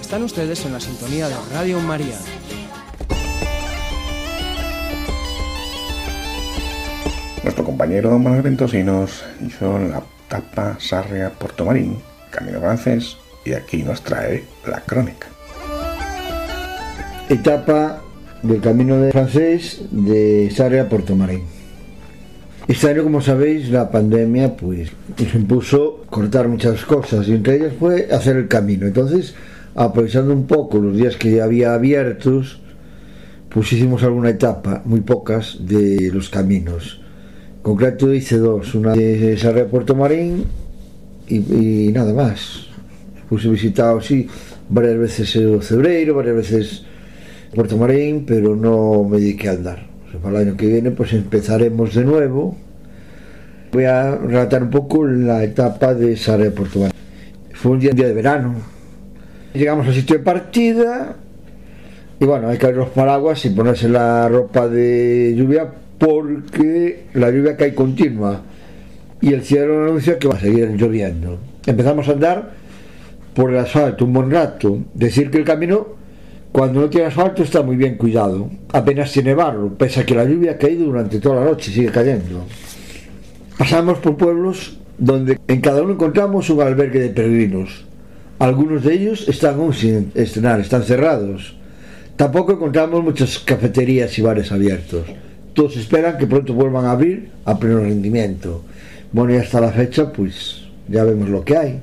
Están 0.00 0.22
ustedes 0.22 0.64
en 0.66 0.72
la 0.74 0.80
sintonía 0.80 1.28
de 1.28 1.36
Radio 1.52 1.80
María. 1.80 2.18
Nuestro 7.42 7.64
compañero 7.64 8.10
don 8.10 8.22
Manuel 8.22 8.42
Ventosinos 8.42 9.24
hizo 9.46 9.78
la 9.78 10.02
tapa 10.28 10.76
Sarria 10.78 11.30
Puerto 11.30 11.64
Marín, 11.64 12.02
camino 12.30 12.60
francés, 12.60 13.16
y 13.44 13.52
aquí 13.52 13.82
nos 13.82 14.02
trae 14.02 14.44
la 14.66 14.80
crónica. 14.80 15.28
Etapa 17.28 18.02
del 18.42 18.60
camino 18.60 18.98
de 19.00 19.12
francés 19.12 19.82
de 19.90 20.50
Sarria 20.54 20.82
a 20.82 20.88
Puerto 20.88 21.14
Marín. 21.14 21.42
Este 22.66 22.90
año, 22.90 23.02
como 23.02 23.20
sabéis, 23.20 23.70
la 23.70 23.90
pandemia 23.90 24.54
pues 24.56 24.90
nos 25.18 25.34
impuso 25.34 26.04
cortar 26.10 26.48
muchas 26.48 26.84
cosas 26.84 27.26
y 27.28 27.32
entre 27.32 27.56
ellas 27.56 27.72
fue 27.78 28.08
hacer 28.12 28.36
el 28.36 28.48
camino. 28.48 28.86
Entonces, 28.86 29.34
aprovechando 29.74 30.32
un 30.32 30.46
poco 30.46 30.78
los 30.78 30.96
días 30.96 31.16
que 31.16 31.40
había 31.40 31.72
abiertos, 31.72 32.60
pues 33.48 33.72
hicimos 33.72 34.02
alguna 34.02 34.30
etapa, 34.30 34.82
muy 34.84 35.00
pocas, 35.00 35.56
de 35.60 36.10
los 36.12 36.28
caminos. 36.28 37.00
En 37.56 37.62
concreto 37.62 38.12
hice 38.12 38.36
dos, 38.36 38.74
una 38.74 38.92
de 38.92 39.36
Sarre 39.38 39.64
Puerto 39.64 39.94
Marín 39.94 40.44
y 41.26 41.90
nada 41.92 42.12
más. 42.12 42.67
Puse 43.28 43.48
visitado 43.48 44.00
sí 44.00 44.26
varias 44.68 44.98
veces 44.98 45.36
el 45.36 45.62
Cebreiro, 45.62 46.14
varias 46.14 46.36
veces 46.36 46.84
Puerto 47.54 47.76
Marín, 47.76 48.24
pero 48.26 48.56
no 48.56 49.04
me 49.04 49.18
dediqué 49.18 49.48
a 49.48 49.52
andar. 49.52 49.86
O 50.06 50.10
sea, 50.10 50.20
para 50.20 50.40
el 50.40 50.48
año 50.48 50.56
que 50.56 50.66
viene 50.66 50.90
pues 50.90 51.12
empezaremos 51.12 51.94
de 51.94 52.04
nuevo. 52.04 52.56
Voy 53.72 53.84
a 53.84 54.16
relatar 54.16 54.62
un 54.62 54.70
poco 54.70 55.06
la 55.06 55.44
etapa 55.44 55.94
de 55.94 56.16
Sarre 56.16 56.50
Puerto 56.50 56.78
Marín. 56.78 56.94
Fue 57.52 57.72
un 57.72 57.80
día, 57.80 57.90
un 57.90 57.96
día 57.96 58.06
de 58.06 58.14
verano. 58.14 58.54
Llegamos 59.52 59.86
al 59.86 59.94
sitio 59.94 60.18
de 60.18 60.24
partida 60.24 61.16
y 62.20 62.24
bueno, 62.24 62.48
hay 62.48 62.58
que 62.58 62.66
abrir 62.66 62.78
los 62.78 62.90
paraguas 62.90 63.44
y 63.44 63.50
ponerse 63.50 63.88
la 63.88 64.28
ropa 64.28 64.68
de 64.68 65.34
lluvia 65.36 65.70
porque 65.98 67.06
la 67.14 67.30
lluvia 67.30 67.56
cae 67.56 67.74
continua 67.74 68.42
y 69.20 69.32
el 69.32 69.42
cielo 69.42 69.84
anuncia 69.84 70.18
que 70.18 70.28
va 70.28 70.34
a 70.34 70.40
seguir 70.40 70.70
lloviendo. 70.76 71.38
Empezamos 71.66 72.08
a 72.08 72.12
andar 72.12 72.57
por 73.38 73.52
el 73.52 73.58
asfalto 73.58 74.04
un 74.04 74.12
buen 74.12 74.32
rato. 74.32 74.80
Decir 74.94 75.30
que 75.30 75.38
el 75.38 75.44
camino, 75.44 75.86
cuando 76.50 76.80
no 76.80 76.90
tiene 76.90 77.06
asfalto, 77.06 77.44
está 77.44 77.62
muy 77.62 77.76
bien 77.76 77.96
cuidado. 77.96 78.50
Apenas 78.72 79.12
tiene 79.12 79.32
barro, 79.32 79.72
pese 79.78 80.00
a 80.00 80.04
que 80.04 80.16
la 80.16 80.24
lluvia 80.24 80.52
ha 80.52 80.58
caído 80.58 80.86
durante 80.86 81.20
toda 81.20 81.36
la 81.36 81.44
noche 81.44 81.70
y 81.70 81.74
sigue 81.74 81.92
cayendo. 81.92 82.44
Pasamos 83.56 83.98
por 83.98 84.16
pueblos 84.16 84.76
donde 84.98 85.38
en 85.46 85.60
cada 85.60 85.82
uno 85.82 85.92
encontramos 85.92 86.50
un 86.50 86.62
albergue 86.62 86.98
de 86.98 87.10
peregrinos. 87.10 87.84
Algunos 88.40 88.82
de 88.82 88.94
ellos 88.94 89.28
están 89.28 89.54
aún 89.54 89.72
sin 89.72 90.10
estrenar, 90.16 90.58
están 90.58 90.82
cerrados. 90.82 91.56
Tampoco 92.16 92.54
encontramos 92.54 93.04
muchas 93.04 93.38
cafeterías 93.38 94.18
y 94.18 94.22
bares 94.22 94.50
abiertos. 94.50 95.06
Todos 95.54 95.76
esperan 95.76 96.18
que 96.18 96.26
pronto 96.26 96.54
vuelvan 96.54 96.86
a 96.86 96.90
abrir 96.90 97.30
a 97.44 97.56
pleno 97.56 97.78
rendimiento. 97.78 98.64
Bueno, 99.12 99.32
y 99.32 99.36
hasta 99.36 99.60
la 99.60 99.70
fecha, 99.70 100.12
pues 100.12 100.64
ya 100.88 101.04
vemos 101.04 101.28
lo 101.28 101.44
que 101.44 101.56
hay. 101.56 101.80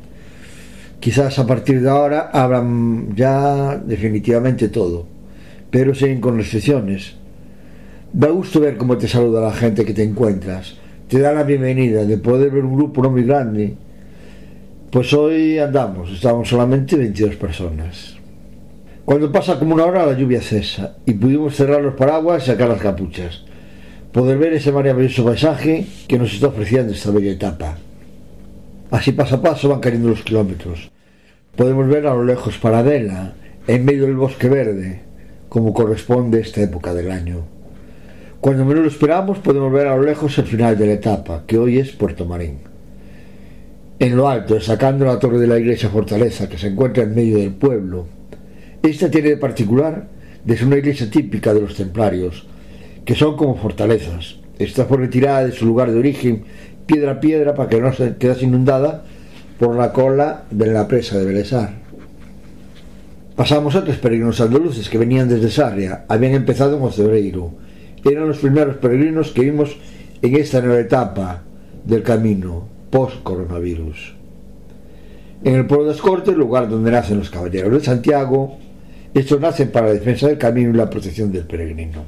Quizás 1.05 1.37
a 1.37 1.45
partir 1.45 1.83
de 1.83 1.89
ahora 1.91 2.31
abran 2.33 3.15
ya 3.15 3.77
definitivamente 3.77 4.69
todo, 4.69 5.05
pero 5.69 5.93
siguen 5.93 6.19
con 6.19 6.35
restricciones. 6.35 7.13
Da 8.11 8.29
gusto 8.29 8.59
ver 8.59 8.75
cómo 8.75 8.97
te 8.97 9.07
saluda 9.07 9.39
la 9.39 9.53
gente 9.53 9.85
que 9.85 9.93
te 9.93 10.01
encuentras. 10.01 10.73
Te 11.07 11.19
da 11.19 11.31
la 11.31 11.43
bienvenida 11.43 12.05
de 12.05 12.17
poder 12.17 12.49
ver 12.49 12.65
un 12.65 12.75
grupo 12.75 13.03
no 13.03 13.11
muy 13.11 13.21
grande. 13.21 13.75
Pues 14.89 15.13
hoy 15.13 15.59
andamos, 15.59 16.11
estamos 16.11 16.49
solamente 16.49 16.95
22 16.95 17.35
personas. 17.35 18.15
Cuando 19.05 19.31
pasa 19.31 19.59
como 19.59 19.75
una 19.75 19.85
hora 19.85 20.07
la 20.07 20.17
lluvia 20.17 20.41
cesa 20.41 20.95
y 21.05 21.13
pudimos 21.13 21.55
cerrar 21.55 21.83
los 21.83 21.93
paraguas 21.93 22.41
y 22.41 22.45
sacar 22.47 22.67
las 22.67 22.81
capuchas. 22.81 23.43
Poder 24.11 24.39
ver 24.39 24.53
ese 24.53 24.71
maravilloso 24.71 25.23
paisaje 25.23 25.85
que 26.07 26.17
nos 26.17 26.33
está 26.33 26.47
ofreciendo 26.47 26.93
esta 26.93 27.11
bella 27.11 27.31
etapa. 27.31 27.77
Así 28.89 29.11
paso 29.11 29.35
a 29.35 29.41
paso 29.43 29.69
van 29.69 29.81
cayendo 29.81 30.09
los 30.09 30.23
kilómetros. 30.23 30.94
Podemos 31.55 31.87
ver 31.87 32.05
a 32.05 32.13
lo 32.13 32.25
lejos 32.25 32.57
Paradela, 32.57 33.33
en 33.65 33.85
medio 33.85 34.07
del 34.07 34.17
bosque 34.17 34.49
verde, 34.49 34.99
como 35.47 35.73
corresponde 35.73 36.41
esta 36.41 36.61
época 36.61 36.93
del 36.93 37.09
año. 37.09 37.45
Cuando 38.41 38.65
menos 38.65 38.83
lo 38.83 38.89
esperamos 38.89 39.39
podemos 39.39 39.71
ver 39.71 39.87
a 39.87 39.95
lo 39.95 40.03
lejos 40.03 40.37
el 40.37 40.45
final 40.45 40.77
de 40.77 40.85
la 40.85 40.93
etapa, 40.93 41.43
que 41.47 41.57
hoy 41.57 41.79
es 41.79 41.93
Puerto 41.93 42.25
Marín. 42.25 42.57
En 43.99 44.17
lo 44.17 44.27
alto, 44.27 44.59
sacando 44.59 45.05
la 45.05 45.17
torre 45.17 45.39
de 45.39 45.47
la 45.47 45.57
iglesia 45.57 45.87
fortaleza 45.87 46.49
que 46.49 46.57
se 46.57 46.67
encuentra 46.67 47.03
en 47.03 47.15
medio 47.15 47.37
del 47.37 47.53
pueblo. 47.53 48.05
Esta 48.83 49.09
tiene 49.09 49.29
de 49.29 49.37
particular 49.37 50.09
de 50.43 50.57
ser 50.57 50.67
una 50.67 50.77
iglesia 50.77 51.09
típica 51.09 51.53
de 51.53 51.61
los 51.61 51.75
templarios, 51.75 52.47
que 53.05 53.15
son 53.15 53.37
como 53.37 53.55
fortalezas. 53.55 54.39
Está 54.59 54.89
por 54.89 54.99
retirada 54.99 55.45
de 55.45 55.53
su 55.53 55.65
lugar 55.65 55.89
de 55.89 55.99
origen 55.99 56.43
piedra 56.85 57.13
a 57.13 57.19
piedra 57.21 57.55
para 57.55 57.69
que 57.69 57.79
no 57.79 57.93
se 57.93 58.17
quedase 58.17 58.43
inundada 58.43 59.05
por 59.59 59.75
la 59.75 59.91
cola 59.91 60.43
de 60.51 60.67
la 60.67 60.87
presa 60.87 61.17
de 61.17 61.25
Belesar. 61.25 61.73
Pasamos 63.35 63.75
a 63.75 63.83
tres 63.83 63.97
peregrinos 63.97 64.39
andaluces 64.39 64.89
que 64.89 64.97
venían 64.97 65.27
desde 65.27 65.51
Sarria, 65.51 66.05
habían 66.07 66.33
empezado 66.33 66.77
en 66.77 66.83
Ocebreiro. 66.83 67.51
Eran 68.03 68.27
los 68.27 68.37
primeros 68.37 68.77
peregrinos 68.77 69.31
que 69.31 69.41
vimos 69.41 69.77
en 70.21 70.35
esta 70.35 70.61
nueva 70.61 70.79
etapa 70.79 71.43
del 71.85 72.03
camino, 72.03 72.67
post-coronavirus. 72.89 74.15
En 75.43 75.55
el 75.55 75.65
pueblo 75.65 75.87
de 75.87 75.93
Escorte, 75.93 76.31
lugar 76.31 76.69
donde 76.69 76.91
nacen 76.91 77.17
los 77.17 77.29
caballeros 77.29 77.73
de 77.73 77.79
Santiago, 77.81 78.57
estos 79.13 79.39
nacen 79.39 79.69
para 79.69 79.87
la 79.87 79.93
defensa 79.93 80.27
del 80.27 80.37
camino 80.37 80.69
y 80.71 80.77
la 80.77 80.89
protección 80.89 81.31
del 81.31 81.45
peregrino. 81.45 82.03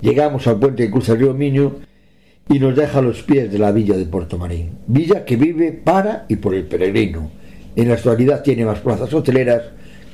Llegamos 0.00 0.46
al 0.46 0.58
puente 0.58 0.84
que 0.84 0.90
cruza 0.90 1.12
el 1.12 1.18
río 1.18 1.34
Miño 1.34 1.87
y 2.48 2.58
nos 2.58 2.74
deja 2.74 2.98
a 2.98 3.02
los 3.02 3.22
pies 3.22 3.50
de 3.52 3.58
la 3.58 3.72
villa 3.72 3.96
de 3.96 4.06
Puerto 4.06 4.38
Marín. 4.38 4.70
Villa 4.86 5.24
que 5.24 5.36
vive 5.36 5.72
para 5.72 6.24
y 6.28 6.36
por 6.36 6.54
el 6.54 6.64
peregrino. 6.64 7.30
En 7.76 7.88
la 7.88 7.94
actualidad 7.94 8.42
tiene 8.42 8.64
más 8.64 8.80
plazas 8.80 9.12
hoteleras 9.12 9.62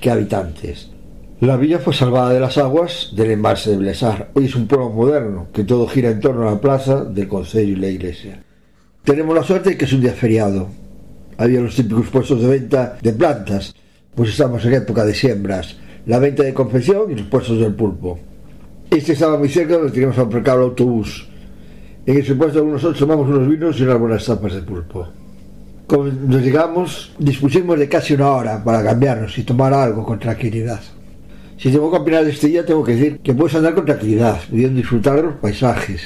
que 0.01 0.11
habitantes. 0.11 0.91
La 1.41 1.57
villa 1.57 1.79
fue 1.79 1.95
salvada 1.95 2.33
de 2.33 2.41
las 2.41 2.59
aguas 2.59 3.13
del 3.15 3.33
embalse 3.33 3.71
de 3.71 3.77
Blesar. 3.77 4.31
Hoy 4.35 4.47
es 4.47 4.55
un 4.55 4.67
pueblo 4.67 4.91
moderno 4.91 5.49
que 5.53 5.65
todo 5.65 5.87
gira 5.87 6.11
en 6.11 6.21
torno 6.21 6.49
a 6.49 6.53
la 6.53 6.61
plaza 6.61 7.05
del 7.05 7.29
concello 7.29 7.73
y 7.73 7.77
la 7.77 7.89
iglesia. 7.89 8.43
Tenemos 9.05 9.35
la 9.35 9.43
suerte 9.43 9.71
de 9.71 9.77
que 9.77 9.85
es 9.85 9.93
un 9.93 10.01
día 10.01 10.13
feriado. 10.13 10.69
Había 11.37 11.61
los 11.61 11.75
típicos 11.75 12.09
puestos 12.09 12.41
de 12.41 12.49
venta 12.49 12.97
de 13.03 13.13
plantas, 13.13 13.75
pues 14.15 14.31
estamos 14.31 14.65
en 14.65 14.75
época 14.75 15.05
de 15.05 15.15
siembras, 15.15 15.77
la 16.07 16.19
venta 16.19 16.43
de 16.43 16.55
confección 16.55 17.11
y 17.11 17.15
los 17.17 17.27
puestos 17.27 17.59
del 17.59 17.75
pulpo. 17.75 18.19
Este 18.91 19.13
estaba 19.13 19.37
muy 19.37 19.49
cerca 19.49 19.75
donde 19.75 19.93
teníamos 19.93 20.19
a 20.19 20.23
aparcar 20.23 20.57
el 20.57 20.65
autobús. 20.65 21.29
En 22.07 22.19
ese 22.19 22.35
puesto 22.35 22.63
nosotros 22.63 22.99
tomamos 22.99 23.29
unos 23.29 23.49
vinos 23.49 23.81
y 23.81 23.83
unas 23.83 23.99
buenas 23.99 24.27
tapas 24.27 24.55
de 24.55 24.61
pulpo. 24.61 25.09
Cuando 25.87 26.39
llegamos, 26.39 27.13
dispusimos 27.19 27.79
de 27.79 27.89
casi 27.89 28.15
una 28.15 28.31
hora 28.31 28.63
para 28.63 28.83
cambiarnos 28.83 29.39
y 29.39 29.43
tomar 29.43 29.73
algo 29.73 30.05
con 30.05 30.19
tranquilidad. 30.19 30.81
Si 31.57 31.71
tengo 31.71 31.91
que 31.91 31.97
opinar 31.97 32.25
de 32.25 32.31
este 32.31 32.49
día, 32.49 32.67
tengo 32.67 32.85
que 32.85 32.95
decir 32.95 33.19
que 33.21 33.33
puedes 33.33 33.55
andar 33.55 33.75
con 33.75 33.87
tranquilidad, 33.87 34.39
pudiendo 34.51 34.79
disfrutar 34.79 35.17
de 35.17 35.23
los 35.23 35.35
paisajes. 35.37 36.03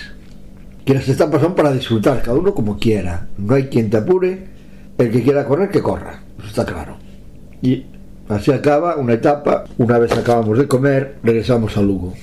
Que 0.84 0.94
las 0.94 1.08
etapas 1.08 1.42
son 1.42 1.54
para 1.54 1.72
disfrutar, 1.72 2.22
cada 2.22 2.38
uno 2.38 2.54
como 2.54 2.78
quiera. 2.78 3.26
No 3.36 3.54
hay 3.54 3.64
quien 3.64 3.90
te 3.90 3.96
apure, 3.96 4.46
el 4.98 5.10
que 5.10 5.22
quiera 5.22 5.44
correr, 5.44 5.68
que 5.68 5.82
corra. 5.82 6.20
Eso 6.38 6.48
está 6.48 6.64
claro. 6.64 6.96
Y 7.60 7.86
así 8.28 8.52
acaba 8.52 8.96
una 8.96 9.14
etapa. 9.14 9.64
Una 9.78 9.98
vez 9.98 10.12
acabamos 10.12 10.58
de 10.58 10.68
comer, 10.68 11.16
regresamos 11.24 11.76
a 11.76 11.82
Lugo. 11.82 12.14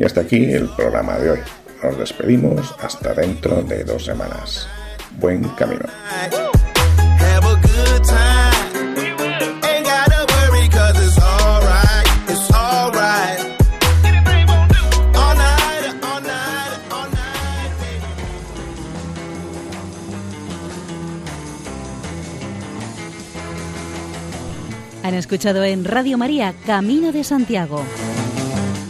Y 0.00 0.04
hasta 0.04 0.22
aquí 0.22 0.50
el 0.50 0.66
programa 0.70 1.18
de 1.18 1.32
hoy. 1.32 1.38
Nos 1.82 1.98
despedimos 1.98 2.74
hasta 2.80 3.12
dentro 3.12 3.62
de 3.62 3.84
dos 3.84 4.06
semanas. 4.06 4.66
Buen 5.18 5.42
camino. 5.50 5.84
Han 25.02 25.14
escuchado 25.14 25.62
en 25.64 25.84
Radio 25.84 26.16
María 26.16 26.54
Camino 26.64 27.12
de 27.12 27.24
Santiago, 27.24 27.84